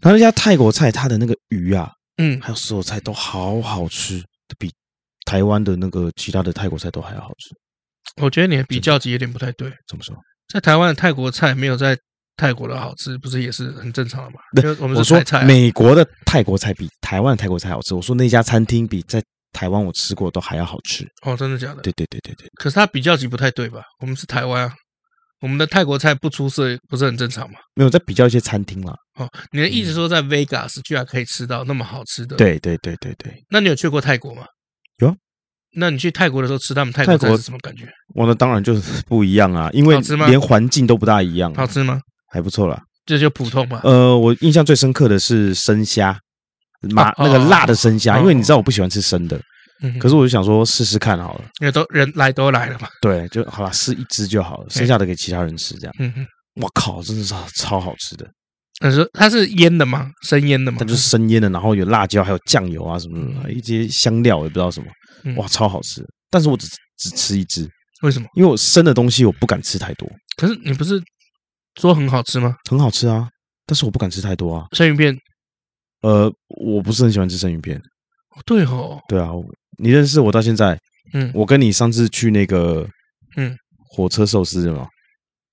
[0.01, 4.21] 那家泰国菜，它的那个鱼啊，嗯，还有所有菜都好好吃，
[4.57, 4.69] 比
[5.25, 7.55] 台湾的那个其他的泰国菜都还要好吃。
[8.21, 9.71] 我觉得你的比较级有点不太对。
[9.87, 10.13] 怎么说？
[10.53, 11.97] 在台湾的泰国菜没有在
[12.35, 14.39] 泰国的好吃，不是也是很正常的吗？
[14.53, 17.95] 对，我们是说美国的泰国菜比台湾的泰国菜好吃。
[17.95, 21.07] 我说那家餐厅比在台湾我吃过都还要好吃。
[21.21, 21.81] 哦，真的假的？
[21.81, 22.49] 对对对对对。
[22.55, 23.81] 可是它比较级不太对吧？
[24.01, 24.73] 我们是台湾啊，
[25.39, 27.59] 我们的泰国菜不出色不是很正常吗？
[27.75, 28.93] 没有在比较一些餐厅啦。
[29.19, 32.35] 哦，你的意思说在 Vegas 居然可以吃到那么好吃的？
[32.35, 33.33] 对对对对对。
[33.49, 34.43] 那你有去过泰国吗？
[34.99, 35.15] 有。
[35.75, 37.87] 那你去泰国的时候吃他们泰国菜是什么感觉？
[38.15, 41.53] 我那当然就是 不一样啊，因为连环境都不大一样。
[41.53, 41.99] 好吃吗？
[42.31, 43.81] 还不错啦，这就普通吧。
[43.83, 46.17] 呃，我印象最深刻的是生虾，
[46.91, 49.39] 麻那个辣的生虾，因为你知道我不喜欢吃生的，
[49.99, 52.87] 可是我就想说试试看好了，因为都人来都来了嘛。
[53.01, 55.95] 对，就好了，试一只就好了，剩下的给其他人吃这样。
[56.55, 58.27] 我靠，真的是超好吃的。
[58.79, 60.09] 可是它是腌的吗？
[60.23, 60.77] 生腌的吗？
[60.79, 66.01] 它就是生腌的，然后有辣椒，还有酱油啊什么的，一些香料也不知道什么，哇，超好吃。
[66.29, 66.67] 但是我只
[66.97, 67.69] 只吃一只，
[68.03, 68.27] 为什么？
[68.35, 70.09] 因为我生的东西我不敢吃太多。
[70.37, 71.01] 可是你不是
[71.79, 72.55] 说很好吃吗？
[72.69, 73.27] 很好吃啊，
[73.65, 74.65] 但是我不敢吃太多啊。
[74.71, 75.17] 生鱼片，
[76.01, 77.81] 呃，我不是很喜欢吃生鱼片。
[78.45, 79.29] 对哦，对啊，
[79.77, 80.79] 你认识我到现在，
[81.13, 82.87] 嗯，我跟你上次去那个，
[83.35, 83.53] 嗯，
[83.89, 84.87] 火车寿司的吗？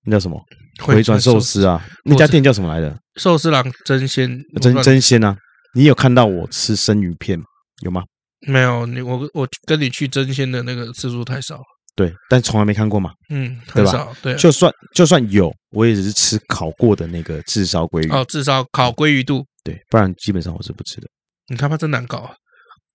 [0.05, 0.41] 那叫什么？
[0.81, 1.85] 回转寿司啊？
[2.05, 2.97] 那家店叫什么来着？
[3.17, 5.37] 寿司郎真鲜，真真鲜啊！
[5.75, 7.39] 你有看到我吃生鱼片
[7.83, 8.03] 有吗？
[8.47, 11.62] 没有你，我我跟你去真鲜的那个次数太少了。
[11.95, 13.11] 对，但从来没看过嘛。
[13.31, 14.14] 嗯，很少。
[14.23, 18.11] 对，就算就算有，我也只是吃烤过的那个炙烧鲑鱼。
[18.11, 19.45] 哦，炙烧烤鲑鱼肚。
[19.64, 21.09] 对，不然基本上我是不吃的。
[21.49, 22.35] 你他妈真难搞啊！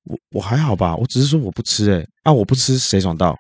[0.06, 2.06] 我我还好吧，我只是说我不吃哎。
[2.24, 3.36] 啊，我不吃谁爽到？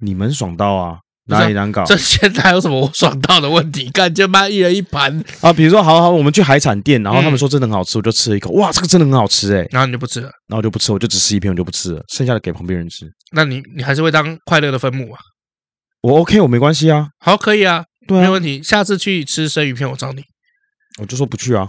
[0.00, 0.98] 你们爽到啊？
[1.26, 1.84] 哪里难搞？
[1.84, 3.88] 这现在有什么我爽到的问题？
[3.90, 5.52] 干就妈一人一盘啊！
[5.52, 9.66] 比如说，好好，我们去海产店，然后他们说真的很好吃，我就吃了一口，哇，这个真的很好吃哎！
[9.70, 13.06] 然后你就不吃了，然后我就不吃，我就只吃一片，我就不吃了，剩下的给旁边人吃。
[13.32, 15.18] 那你你还是会当快乐的分母啊？
[16.02, 17.08] 我 OK，我没关系啊。
[17.20, 18.62] 好，可以啊，对，没问题。
[18.62, 20.22] 下次去吃生鱼片，我找你。
[21.00, 21.66] 我就说不去啊，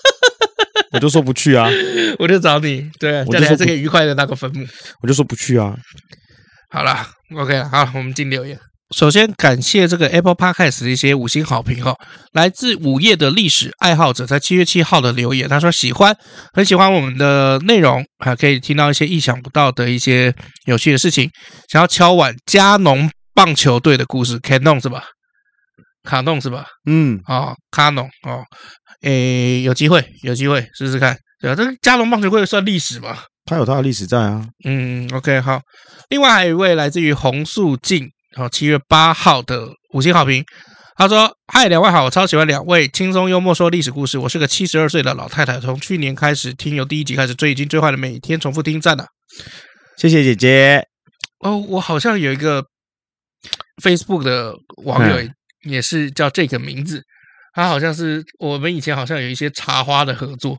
[0.92, 1.66] 我就说不去啊，
[2.20, 2.90] 我就找你。
[3.00, 4.66] 对，就来这个愉快的那个分母，
[5.00, 5.74] 我就说不去啊。
[6.74, 7.06] 好了
[7.36, 8.58] ，OK 了，好，我们进留言。
[8.90, 11.94] 首先感谢这个 Apple Podcast 的一些五星好评哈，
[12.32, 16.12] 来自午夜的历史爱好者在七月七号的留言，他说喜欢，
[16.52, 20.34] 很喜欢我们的内容，还可以听到一些意想不到的一些
[20.66, 21.30] 有趣的事情。
[21.68, 25.04] 想要敲碗加农棒球队的故事，Canon 是吧？
[26.02, 26.66] 卡农是吧？
[26.86, 28.42] 嗯，哦，卡农哦，
[29.02, 33.16] 诶，有机会，有机会试试看，对啊，这个加农棒球会算历史吗？
[33.46, 35.60] 他有他的历史在啊，嗯，OK，好。
[36.08, 40.42] 另外还有一位来自于红素静，好，七月八号的五星好评，
[40.96, 44.16] 他说：“嗨，两位好，我超喜欢两位轻松幽默说历史故事。
[44.16, 49.06] 我是个七十二岁的老太太，从去年开始听由第一集开始追，已经追坏了，每天重复听赞了。
[49.98, 50.86] 谢谢姐姐。
[51.40, 52.64] 哦，我好像有一个
[53.82, 55.30] Facebook 的网友
[55.68, 57.02] 也是叫这个名字，
[57.52, 60.56] 他好像是我们以前好像有一些茶花的合作。”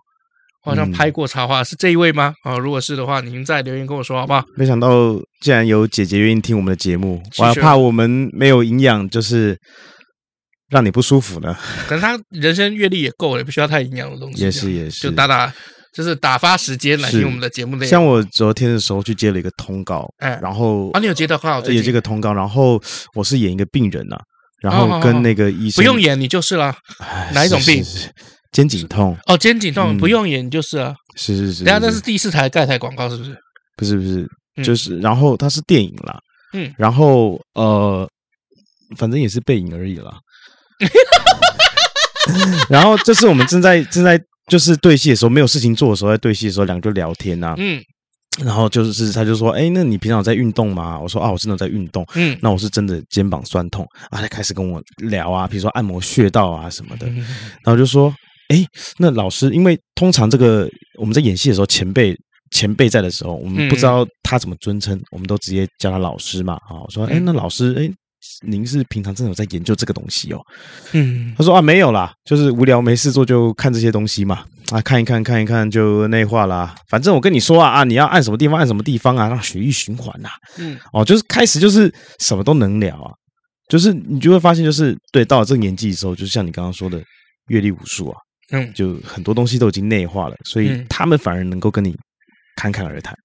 [0.66, 2.34] 好像拍过插画，是这一位吗？
[2.44, 4.44] 啊，如果是的话，您再留言跟我说好不好？
[4.58, 9.56] 没想到竟然有姐姐愿意听我们的节目，我还怕我们没有营养，就是
[10.70, 11.56] 让你不舒服呢。
[11.88, 14.42] 可能他人生阅历也够了，也不需要太营养的东西。
[14.42, 15.54] 也是也是，就打打，
[15.94, 17.88] 就是打发时间来听我们的节目内容。
[17.88, 22.82] 像我昨天的时候去接了一个通告，哎，然后啊，你有接到好，也接个通告，然后
[23.14, 24.18] 我是演一个病人呐，
[24.64, 26.76] 然后跟那个医生不用演，你就是了，
[27.34, 27.84] 哪一种病？
[28.56, 29.18] 肩颈痛。
[29.28, 33.38] 哦，肩颈痛不用演就是啊，是是是，等下那是第四台盖台广告是不是？
[33.76, 34.26] 不是不是，
[34.64, 36.18] 就是然后它是电影啦，
[36.54, 38.10] 嗯，然后呃，
[38.96, 40.14] 反正也是背影而已啦。
[42.70, 47.84] 然后这是我们正在正在就是对戏的时候，没有事情做的时候，在对戏的时候，两个就聊天呐，嗯，
[48.46, 50.98] 然后就是他就说，哎，那你平常有在运动吗？
[50.98, 53.86] 我说啊，我真的在运动，嗯，那我是真的肩膀酸痛。
[54.10, 58.14] 啊，他开始跟我聊啊，比如说按摩穴道啊什么的，然后就说。
[58.50, 58.66] 哎，
[58.98, 60.70] 那老师，因为通常这个
[61.00, 62.16] 我们在演戏的时候，前辈
[62.52, 66.54] 前辈在的时候，我们不知道他怎么尊称，我们都直接叫他老师嘛。
[66.70, 67.90] 啊，我说，哎，那老师，哎，
[68.48, 70.42] 您是平常真的有在研究这个东西哦？
[70.94, 74.46] 嗯，他说啊，没有啦，就是无聊没事做就看这些东西嘛。
[74.72, 76.74] 啊，看一看看一看就内化啦。
[76.90, 80.30] 反正我跟你说啊啊，你要按什么地方按什么地方啊，让血液循环呐。
[80.58, 83.12] 嗯，哦，就是开始就是什么都能聊啊，
[83.70, 87.00] 就是你就会发现，就是对，到了这个年纪的时候，就像你刚刚说的，
[87.50, 88.18] 阅历无数啊。
[88.52, 91.96] 嗯，就很多东西都已经内化了，所以他们反而能够跟你
[92.56, 93.16] 侃侃而谈。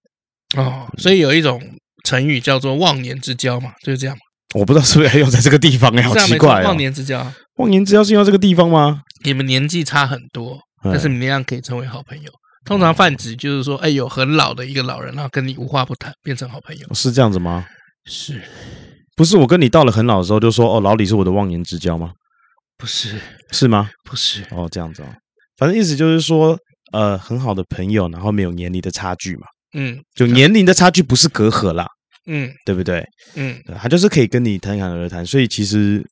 [0.57, 1.63] 哦，所以有一种
[2.05, 4.17] 成语叫做“忘年之交”嘛，就是这样。
[4.55, 6.63] 我不知道是不是还用在这个地方哎，好奇怪。
[6.63, 9.03] 忘年之交，忘年之交是用在这个地方吗？
[9.25, 12.31] 你们年纪差很多，但是你们那样可以成为好朋友。
[12.65, 17.65] 通常泛指就是说，哎，有很老的一个老人，然后跟你无话不谈，变成好朋友，是这样子吗？
[18.07, 18.43] 是，
[19.15, 22.13] 不是我跟你到了很老的时候就说，哦，老李是我的忘年之交吗？
[22.81, 23.21] 不是，
[23.53, 23.91] 是吗？
[24.05, 25.15] 不是哦，这样子哦，
[25.59, 26.59] 反正意思就是说，
[26.93, 29.47] 呃，很好的朋友，然后没有年龄的差距嘛。
[29.75, 31.87] 嗯，就年龄的差距不是隔阂啦，
[32.25, 33.07] 嗯，对不对？
[33.35, 36.03] 嗯，他就是可以跟你侃侃而谈，所以其实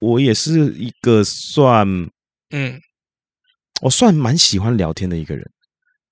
[0.00, 1.86] 我也是一个算，
[2.50, 2.80] 嗯，
[3.82, 5.48] 我算蛮喜欢聊天的一个人，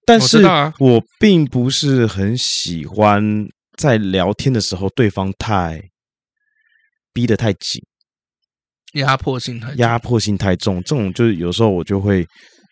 [0.06, 0.42] 但是
[0.78, 3.46] 我并不是很喜欢
[3.76, 5.82] 在聊天的时候对方太
[7.12, 7.82] 逼得太紧。
[8.98, 12.24] 压迫性太压迫性太重，这种就是有时候我就会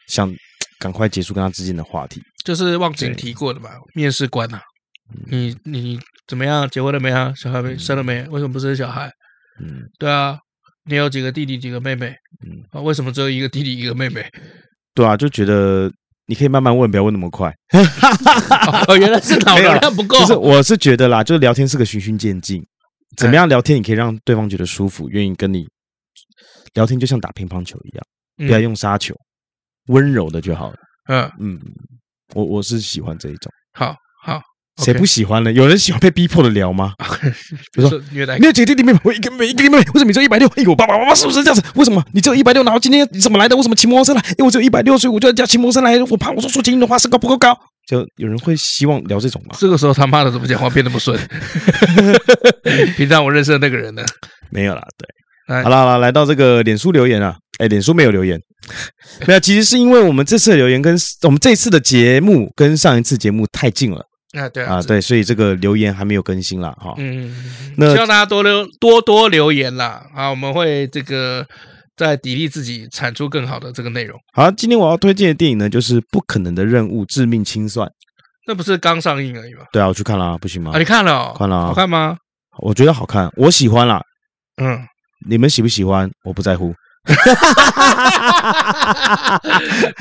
[0.09, 0.33] 想
[0.79, 2.21] 赶快结束跟他之间的话题。
[2.45, 4.61] 就是忘记提过的嘛，面试官啊，
[5.31, 5.99] 你你
[6.29, 6.69] 怎么样？
[6.69, 7.33] 结婚了没啊？
[7.37, 8.23] 小孩没生了没？
[8.29, 9.11] 为什么不生小孩？
[9.61, 10.37] 嗯，对啊，
[10.85, 12.15] 你有几个弟弟几个妹妹？
[12.45, 14.25] 嗯啊，为什么只有一个弟弟一个妹妹？
[14.95, 15.91] 对啊，就觉得
[16.27, 17.53] 你可以慢慢问，不要问那么快。
[18.87, 20.19] 哦，原来是脑容量不够。
[20.21, 22.63] 就是我是觉得啦，就是聊天是个循序渐进，
[23.17, 25.67] 怎么样聊天你可以让对方觉得舒服，愿意跟你。
[26.75, 28.05] 聊天就像打乒乓球一样，
[28.37, 29.15] 不要用杀球，
[29.89, 30.77] 温柔的就好了。
[31.09, 31.61] 嗯嗯，
[32.35, 33.53] 我我是喜欢这一种。
[33.73, 33.95] 好
[34.25, 34.43] 好，
[34.83, 35.53] 谁不喜欢呢？
[35.53, 36.95] 有人喜欢被逼迫的聊吗？
[37.73, 38.99] 比如说，你有几个弟弟妹妹？
[39.05, 39.79] 我一个妹，一个妹妹。
[39.79, 40.49] 为什么你只有一百六？
[40.57, 41.63] 哎呦，爸爸妈妈是不是这样子？
[41.77, 42.63] 为什么你只有一百六？
[42.65, 43.57] 然后今天你怎么来的？
[43.57, 44.21] 为什么骑摩托车来？
[44.31, 45.97] 因为我只有一百六，所以我就要叫骑摩托车来。
[46.03, 47.57] 我怕我说说轻的话，身高不够高。
[47.87, 49.55] 就有人会希望聊这种吗？
[49.59, 51.17] 这个时候他妈的怎么讲话变那么顺？
[52.97, 54.05] 平常我认识的那个人呢？
[54.51, 55.07] 没有啦，对。
[55.47, 58.41] 好了好了，来到这个脸书留言啊，哎，脸书没有留言，
[59.27, 64.05] 没有，其实是因为我们这次的留言跟我们这次的节目跟上一次节目太近了
[64.37, 66.71] 啊，对啊，对，所以这个留言还没有更新啦。
[66.79, 66.95] 哈。
[66.99, 67.35] 嗯，
[67.77, 71.47] 那希望大家多留多多留言啦，啊，我们会这个
[71.97, 74.19] 在砥砺自己，产出更好的这个内容。
[74.35, 77.87] 好，今天我要推荐的电影呢，就是《不可能的任务：致命清算》，
[78.47, 79.61] 那不是刚上映而已吗？
[79.73, 80.73] 对啊，我去看了，不行吗？
[80.75, 81.33] 啊，你看了？
[81.39, 82.17] 看了，好看吗？
[82.59, 84.03] 我觉得好看，我喜欢啦。
[84.61, 84.85] 嗯。
[85.29, 86.11] 你们喜不喜欢？
[86.25, 86.75] 我不在乎。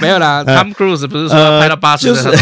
[0.02, 2.36] 没有啦， Tom Cruise 不是说拍到八十的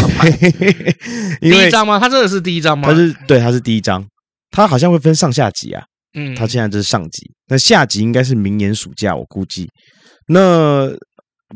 [1.40, 1.98] 第一张吗？
[1.98, 2.88] 他真的是第一张吗？
[2.88, 4.02] 他是对，他是第一张。
[4.50, 5.82] 他好像会分上下集啊。
[6.14, 9.68] 嗯，他现在这是上集，那下集应该是明年暑假，我估计。
[10.28, 10.90] 那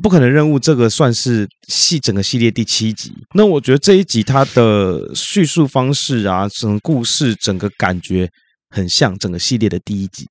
[0.03, 3.11] 不可能任务这个算是系整个系列第七集。
[3.35, 8.29] 那我觉得这一集它的叙述方式啊，整个故事整个感觉
[8.69, 10.27] 很像整个系列的第一集。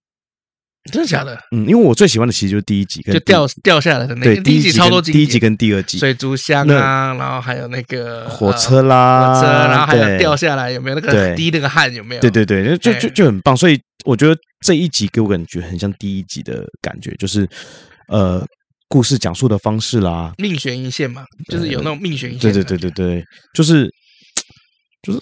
[0.88, 1.38] 真的假的？
[1.52, 4.36] 嗯，因为我最喜欢的其实就是第一集，就掉掉下来的那个。
[4.36, 12.22] 对，第一集超多集，第一集跟第二集，水族箱啊，然后还有那个火车啦，火车，然后还有掉下来有没有那个滴 那个汗有没有？
[12.22, 13.56] 对对对，就就就很棒。
[13.56, 17.48] 所以我觉得这一集给我感觉很像第一集的感觉，就是
[18.08, 18.46] 呃，
[18.88, 22.42] 故事讲述的方式啦，命悬一线嘛，就是有那种命悬一线。
[22.42, 23.24] 对对对对对，
[23.54, 23.92] 就是
[25.04, 25.20] 就是。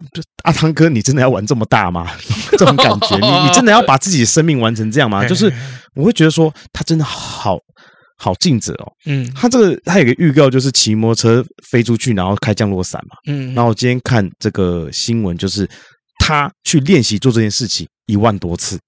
[0.14, 2.10] 就阿汤哥，你真的要玩这么大吗？
[2.52, 5.26] 这种感觉，你你真的要把自己的生命玩成这样吗？
[5.26, 5.52] 就是
[5.94, 7.58] 我会觉得说，他真的好
[8.16, 8.92] 好尽责哦。
[9.06, 13.16] 嗯，他这个他有个预告，就是骑摩托车飞出去，然后开降落伞嘛。
[13.26, 15.68] 嗯，然后我今天看这个新闻，就是
[16.18, 18.78] 他去练习做这件事情一万多次。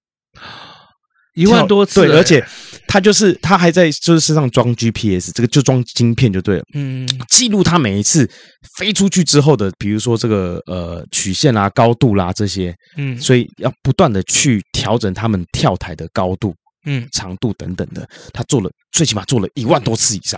[1.33, 2.45] 一万多次，对，而且
[2.87, 8.29] 他就是他还在就是身上装 GPS，这个就装晶片就对了，嗯，记录他每一次
[8.77, 16.53] 飞出去之后的，比如说这个呃曲线啦、高度啦这些，嗯，所以要不断的去调整他们跳台的高度、
[16.85, 17.07] 嗯。
[17.13, 20.37] 长度等等的，他做了最起码做了一万多次以上，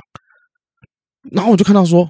[1.32, 2.08] 然后我就看到说，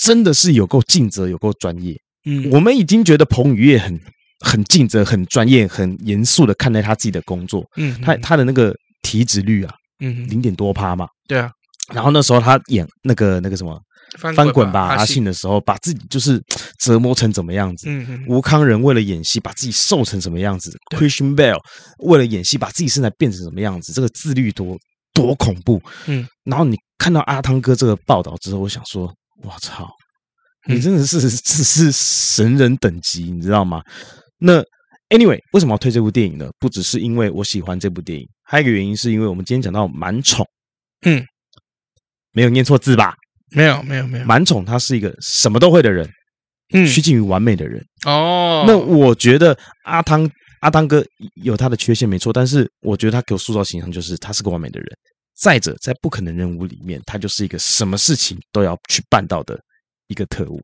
[0.00, 4.00] 真的是有够尽责，有够专业，嗯，我们已经觉得彭于晏很。
[4.40, 7.64] 很尽责、很专业、很严肃的看待他自己的工作。
[7.76, 11.06] 嗯，他他的那个体脂率啊，嗯，零点多趴嘛。
[11.28, 11.50] 对啊。
[11.92, 13.76] 然后那时候他演那个那个什么
[14.18, 16.40] 翻滚吧阿信的时候，把自己就是
[16.78, 17.88] 折磨成怎么样子？
[17.88, 18.24] 嗯嗯。
[18.28, 21.58] 吴康仁为了演戏，把自己瘦成什么样子？Christian Bale
[21.98, 23.92] 为了演戏，把自己身材变成什么样子？
[23.92, 24.78] 这个自律多
[25.12, 25.82] 多恐怖。
[26.06, 26.26] 嗯。
[26.44, 29.12] 然后你看到阿汤哥这个报道之后，我想说，
[29.42, 29.88] 我操，
[30.68, 33.82] 你真的是是是神人等级，你知道吗？
[34.40, 34.64] 那
[35.10, 36.50] anyway，为什么要推这部电影呢？
[36.58, 40.46] 不只是因为我喜欢这部电影，还有一个原因是因为我们今天讲到满宠，
[41.02, 41.22] 嗯，
[42.32, 43.14] 没有念错字吧？
[43.52, 44.24] 没有，没有，没有。
[44.24, 46.08] 满宠他是一个什么都会的人，
[46.72, 47.84] 嗯，趋近于完美的人。
[48.06, 50.28] 哦，那我觉得阿汤
[50.60, 51.04] 阿汤哥
[51.42, 54.88] 有他的缺陷没错，但是我觉得他给我塑造形象就是他是个完美的人。
[55.36, 59.58] 再者，在不可能任务里面，他就是一个什么事情都要去办到的
[60.08, 60.60] 一个特务。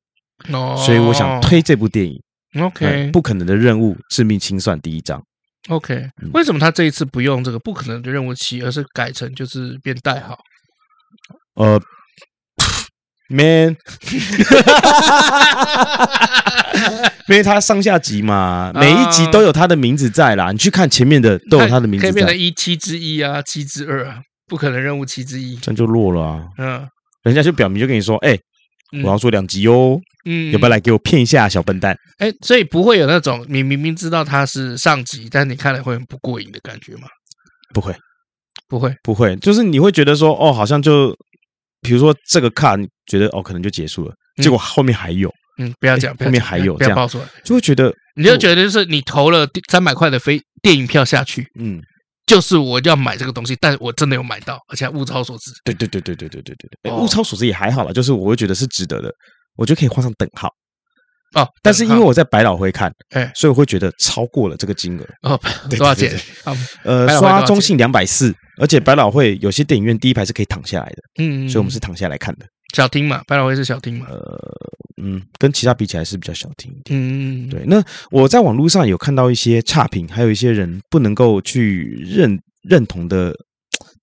[0.53, 2.23] 哦，所以我想推这部电影。
[2.59, 5.23] OK，不可能的任务，致命清算第一章。
[5.69, 10.39] OK，为什么他这一次不用这个不可能的任务七，而是改成就是变代号？
[11.55, 11.81] 呃，
[13.29, 13.77] Man，
[17.27, 20.53] 因为他上下集嘛，每一集都有他的名字在啦。
[20.53, 26.47] 你去看前面的都有他的名字在，可以变成一七之一啊，七之二啊，不可能任务七之一，这样就弱了啊。
[26.59, 26.89] 嗯，
[27.25, 28.39] 人家就表明就跟你说，哎，
[29.03, 30.01] 我要做两集哟。
[30.27, 31.97] 嗯，要不要来给我骗一下小笨蛋？
[32.19, 37.09] 哎，所以不会有那种你明明知道他是上级，但你看了会很不过瘾的感觉吗？
[37.73, 37.95] 不会，
[38.69, 41.17] 不会，不会，就是你会觉得说，哦，好像就
[41.81, 51.81] 比如说这个卡，你觉得哦，可能就结束了，结果后面还有，嗯，不要讲，后面还有，不要爆出来，就会觉得，你就觉得就是你投了三百块的飞电影票下去，嗯。
[52.27, 55.53] 就是我要买这个东西，但我真的有买到，而且还物超所值。
[55.63, 59.09] 对对对对对对对对对，物超所值也还好啦，就是我会觉得是值得的，
[59.57, 60.49] 我觉得可以画上等号。
[61.35, 65.05] 哦，但是因为我在百老汇看，哎，所以我会觉得超过了这个金额。
[65.23, 65.39] 哦，
[65.69, 66.11] 多少钱？
[66.83, 72.47] 呃，刷中信两百四，而且百老汇有些电影院第一排是可以躺下来的，嗯，所以我们是躺下来看的。
[72.75, 74.07] 小厅嘛，百老汇是小厅嘛。
[74.09, 74.19] 呃，
[75.03, 76.99] 嗯，跟其他比起来是比较小厅一点。
[76.99, 77.65] 嗯，对。
[77.67, 83.35] 那我在网络上有看到一些差评，还有一些人不能够去认认同的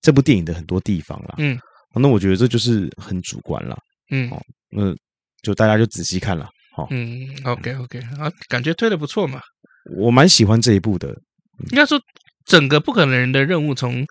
[0.00, 1.34] 这部电影的很多地方啦。
[1.38, 1.58] 嗯，
[1.94, 3.76] 那我觉得这就是很主观啦。
[4.10, 4.40] 嗯，好，
[4.70, 4.94] 那
[5.44, 6.48] 就大家就仔细看了。
[6.74, 9.40] 好，嗯，OK OK，啊，感觉推的不错嘛。
[9.96, 11.08] 我蛮喜欢这一部的。
[11.70, 12.00] 应该说，
[12.46, 14.04] 整个不可能人的任务从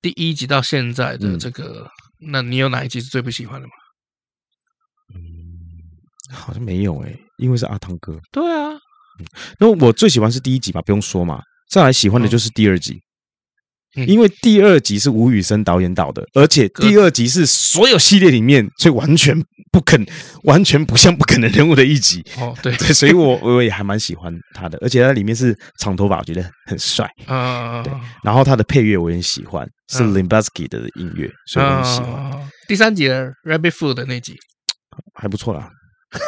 [0.00, 1.86] 第一集到现在的这个，
[2.30, 3.72] 那你有哪一集是最不喜欢的吗？
[6.32, 8.18] 好像没有诶、欸，因为是阿汤哥。
[8.30, 8.70] 对啊，
[9.58, 11.42] 那我最喜欢是第一集嘛，不用说嘛。
[11.68, 13.02] 再来喜欢的就是第二集，嗯、
[13.94, 19.36] 因为第二集是吴宇森导演导的，而且第二集是所有系列里面最完全
[19.72, 20.06] 不肯、
[20.44, 22.24] 完全不像不可能人物的一集。
[22.38, 27.08] 哦，对，对，所以我我也还蛮喜欢他的，而且他里面是长头发，我觉得很帅。
[27.26, 27.92] 啊，对。
[28.22, 32.48] 然后他的配乐我也喜欢，是 Limbowski 的音乐，所以我很喜欢。
[32.68, 34.36] 第三集的 Rabbit Food 的那集
[35.14, 35.68] 还不错啦。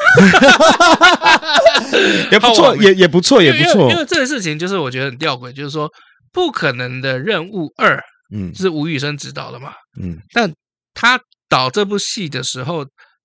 [2.31, 3.91] 也不错，也也不错，也不错。
[3.91, 5.91] 因为这个事情就是我觉得很吊诡，就是说
[6.33, 8.01] 不可能的任务二，
[8.35, 10.51] 嗯，是吴宇森执导的嘛，嗯，但
[10.95, 12.85] 他导这部戏的时候，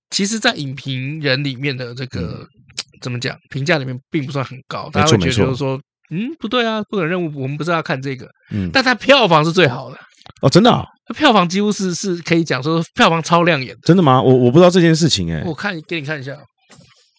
[0.10, 2.45] 其实，在影评人里面的这个
[3.01, 5.80] 怎么讲评价里面并不算很高，大家会觉得就是说，
[6.10, 9.97] 嗯，不对啊，不可能任务，我们不是要看这个，嗯，但他票房是最好的
[10.41, 10.84] 哦，真的啊。
[11.16, 14.22] 票房几乎是是可以讲说票房超亮眼的，真的吗？
[14.22, 16.38] 我我不知道这件事情哎、欸，我看给你看一下，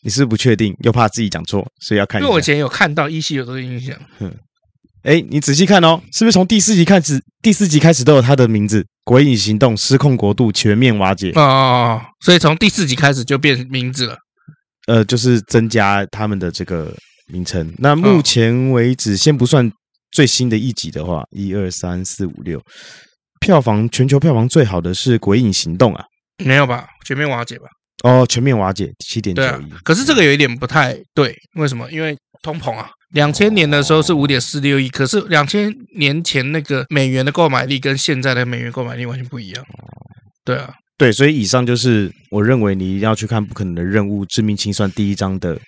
[0.02, 2.26] 你是不确定又怕自己讲错，所以要看一下。
[2.26, 3.96] 因为我以前有看到依稀有这个印象。
[4.18, 4.30] 嗯，
[5.02, 8.84] 哎，你仔细看哦，是不是从第四集开始，第四集开始都有他的名字？
[9.04, 11.30] 鬼影行动、失控国度、全面瓦解。
[11.36, 14.16] 哦，所以从第四集开始就变名字了。
[14.86, 16.94] 呃，就是增加他们的这个
[17.32, 17.72] 名称。
[17.78, 19.70] 那目前为止，先不算
[20.10, 22.60] 最新的一集的话，一二三四五六。
[23.40, 26.04] 票房全球票房最好的是《鬼影行动》啊，
[26.44, 26.86] 没有吧？
[27.06, 27.66] 全面瓦解吧？
[28.04, 29.70] 哦，全面瓦解七点九亿。
[29.82, 31.90] 可是这个有一点不太对，为什么？
[31.90, 32.90] 因为通膨啊。
[33.10, 39.64] 两千年的时候是五点四六亿，可是两千年前那个美元的购买力跟现在的美元购买力完全不一样。
[40.44, 45.58] 对啊，对，所以以上就是我认为你一定要去看《不可能的任务：致命清算》第一章的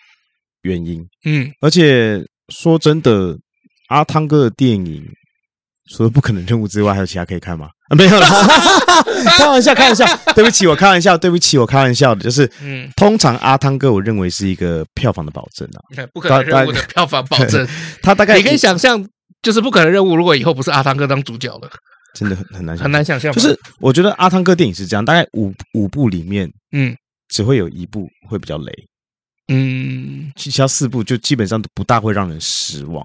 [0.62, 1.02] 原因。
[1.24, 3.38] 嗯，而且说真的，
[3.88, 5.04] 阿汤哥的电影。
[5.92, 7.68] 除了不可能任务之外，还有其他可以看吗？
[7.90, 8.28] 啊， 没有啦，
[9.36, 15.82] 开玩笑，开玩笑，对不起，我开玩笑，对不起，我开玩笑的，就是，嗯，通常阿汤哥，我认为是一个票房的保证啊，
[16.14, 17.66] 不可能任务的票房保证，
[18.00, 19.04] 他大概你可以想象，
[19.42, 21.68] 就是不可能任务，如果以后不是阿汤哥当主角了，
[22.14, 26.94] 真的很很难很难想象，就是我觉得阿汤哥电影是这样，大概五五部里面，嗯，
[27.28, 28.72] 只会有一部会比较雷，
[29.48, 33.04] 嗯，其他四部就基本上都不大会让人失望。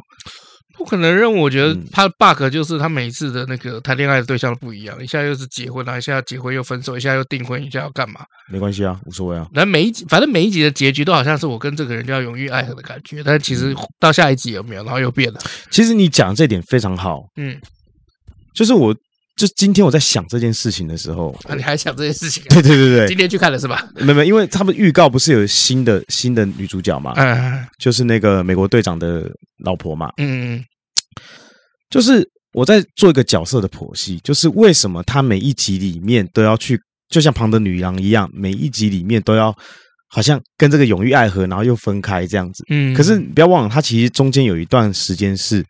[0.77, 8.21] 不可能任务，我觉得他的 bug 就是他每一次的那个谈恋爱的对象都不一样，一下又是结婚了，一下要结婚又分手，一下又订婚，一下要干嘛？
[8.51, 9.47] 没关系啊，无所谓啊。
[9.53, 15.39] 那每一集，反正每一集的结局都好像是我跟这个人就要永浴爱河的感觉，但其实到下一集有没有，然后又变了。
[15.71, 17.57] 其实你讲这点非常好，嗯，
[18.53, 18.95] 就是我。
[19.35, 22.41] 就今天我在想这件事情的时候，啊，你还想这件事情？
[22.49, 23.85] 对对对对，今天去看了是吧？
[23.95, 27.11] 没没，因为他们预告不是有新的新的女主角嘛？
[27.17, 29.29] 嗯，就是那个美国队长的
[29.65, 30.09] 老婆嘛。
[30.17, 30.63] 嗯，
[31.89, 36.79] 就是我在做一个角色的剖析，就是为什么他每一集里面都要去，
[37.09, 39.53] 就像庞德女郎一样，每一集里面都要
[40.07, 42.63] 好像跟这个永浴爱河，然后又分开这样子。
[42.69, 45.61] 嗯，可是你不要忘了，他其实中间有一段时间是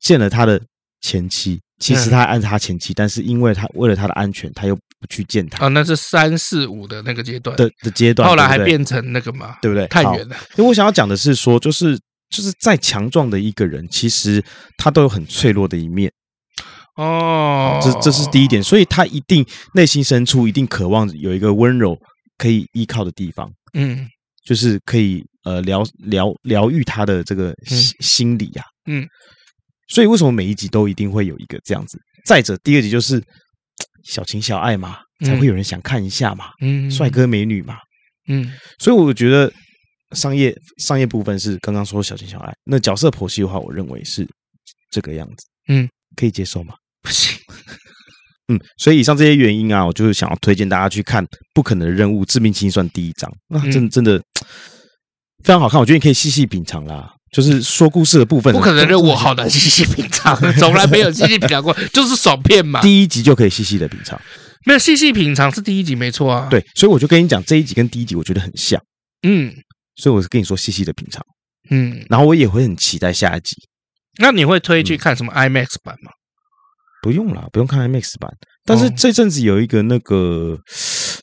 [0.00, 0.62] 见了他的
[1.00, 1.58] 前妻。
[1.80, 5.64] 其实他还爱他前妻，但是因为他为了他的安全，他又不去见他。
[5.64, 9.86] 哦，那是三四五的那个阶段的的阶段，后来还变成那个嘛，对不对？
[9.86, 10.36] 太远了。
[10.56, 14.44] 因为我想要讲的是说，就是就是再强壮的一个人，其实
[14.76, 16.12] 他都有很脆弱的一面。
[16.96, 21.98] 哦，这这是第一点，所以他一定内心深处一定渴望有一个温柔
[22.36, 23.50] 可以依靠的地方。
[23.72, 24.06] 嗯，
[24.44, 28.62] 就是可以呃疗疗疗愈他的这个心心理呀。
[28.86, 29.08] 嗯。
[29.90, 31.98] 所以为什么每一集都一定会有一个这样子？
[32.24, 33.22] 再者，第二集就是
[34.04, 36.46] 小情小爱嘛，才会有人想看一下嘛。
[36.62, 37.76] 嗯，帅哥美女嘛。
[38.28, 39.52] 嗯，所以我觉得
[40.12, 44.26] 商业商业部分是刚刚说小情小爱，那角色剖析的话，我认为是
[44.90, 45.46] 这个样子。
[45.68, 46.74] 嗯，可以接受吗？
[47.02, 47.36] 不行。
[48.48, 51.24] 嗯，所以以上这些原因啊，我就是想要推荐大家去看
[51.54, 53.32] 《不可能的任务：致命清算》第一章。
[53.48, 54.22] 那真的真 的
[55.44, 57.12] 非常好看，我觉得你可以细细品尝啦。
[57.30, 62.80] 就是说故事的部分，不可能任我好难细细品尝， 从来没有细细品尝过， 就是爽片嘛。
[62.80, 64.20] 第一集就可以细细的品尝，
[64.66, 66.48] 没有细细品尝是第一集没错啊。
[66.50, 68.82] 对，所以我就跟你讲，这一集跟第一集我觉得很像。
[69.22, 69.54] 嗯，
[69.96, 71.24] 所以我是跟你说细细的品尝。
[71.70, 73.54] 嗯，然后我也会很期待下一集。
[74.18, 76.10] 那你会推去看什么 IMAX 版吗？
[77.02, 78.30] 不用啦，不用看 IMAX 版。
[78.64, 80.58] 但是这阵子有一个那个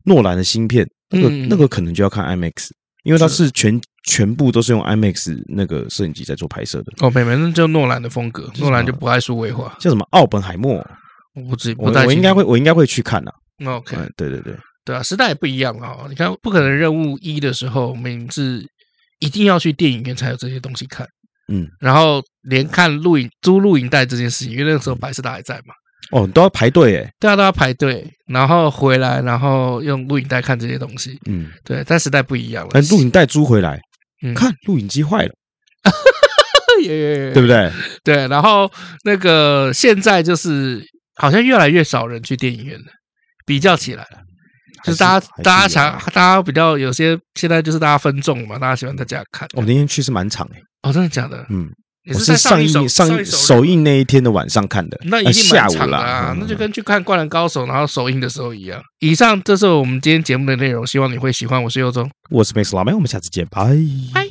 [0.05, 2.69] 诺兰的新片，那个那个可能就要看 IMAX，
[3.03, 6.93] 因为它是全全部都是用 IMAX 那个摄影机在做拍摄的。
[7.01, 9.75] 哦，没没，那就诺兰的风格，诺兰就不爱数位化。
[9.79, 10.07] 叫什么？
[10.11, 10.75] 奥本海默？
[11.35, 13.31] 我不知，我我应该会，我应该会去看呐。
[13.65, 14.55] OK，对对对
[14.85, 15.97] 对啊，时代也不一样啊。
[16.09, 18.65] 你看，不可能任务一的时候，我们是
[19.19, 21.05] 一定要去电影院才有这些东西看。
[21.49, 25.73] 嗯，然后连看录影租录影带这件事情，因为那个时候百视达还在嘛。
[26.11, 31.19] 哦，都要排队诶，对啊，都要排队，然后回来，然后用录影带看这些东西。
[31.25, 32.69] 嗯，对，但时代不一样了。
[32.73, 33.77] 但录影带租回来，
[34.23, 35.33] 嗯，看录影机坏了，
[36.83, 37.71] 对不对？
[38.03, 38.71] 对，然后
[39.03, 40.83] 那个现在就是
[41.15, 42.85] 好像越来越少人去电影院了，
[43.45, 44.19] 比较起来了，
[44.83, 49.47] 就是大家大家想，大家比较有些现在就是大家分众嘛，大家喜欢在家看。
[49.53, 51.45] 我那天去是满场诶，哦，真的假的？
[51.49, 51.69] 嗯。
[52.13, 58.81] 我是上映上首映那一天的晚上看的，那一定蛮长的啊，那就跟去看《灌篮高手》然后首映的时候一样。
[58.99, 61.61] 以上这是我们今天节目的内容，希望你会喜欢。
[61.63, 63.77] 我是尤忠，我是 Max 老麦，我们下次见，拜
[64.13, 64.26] 拜。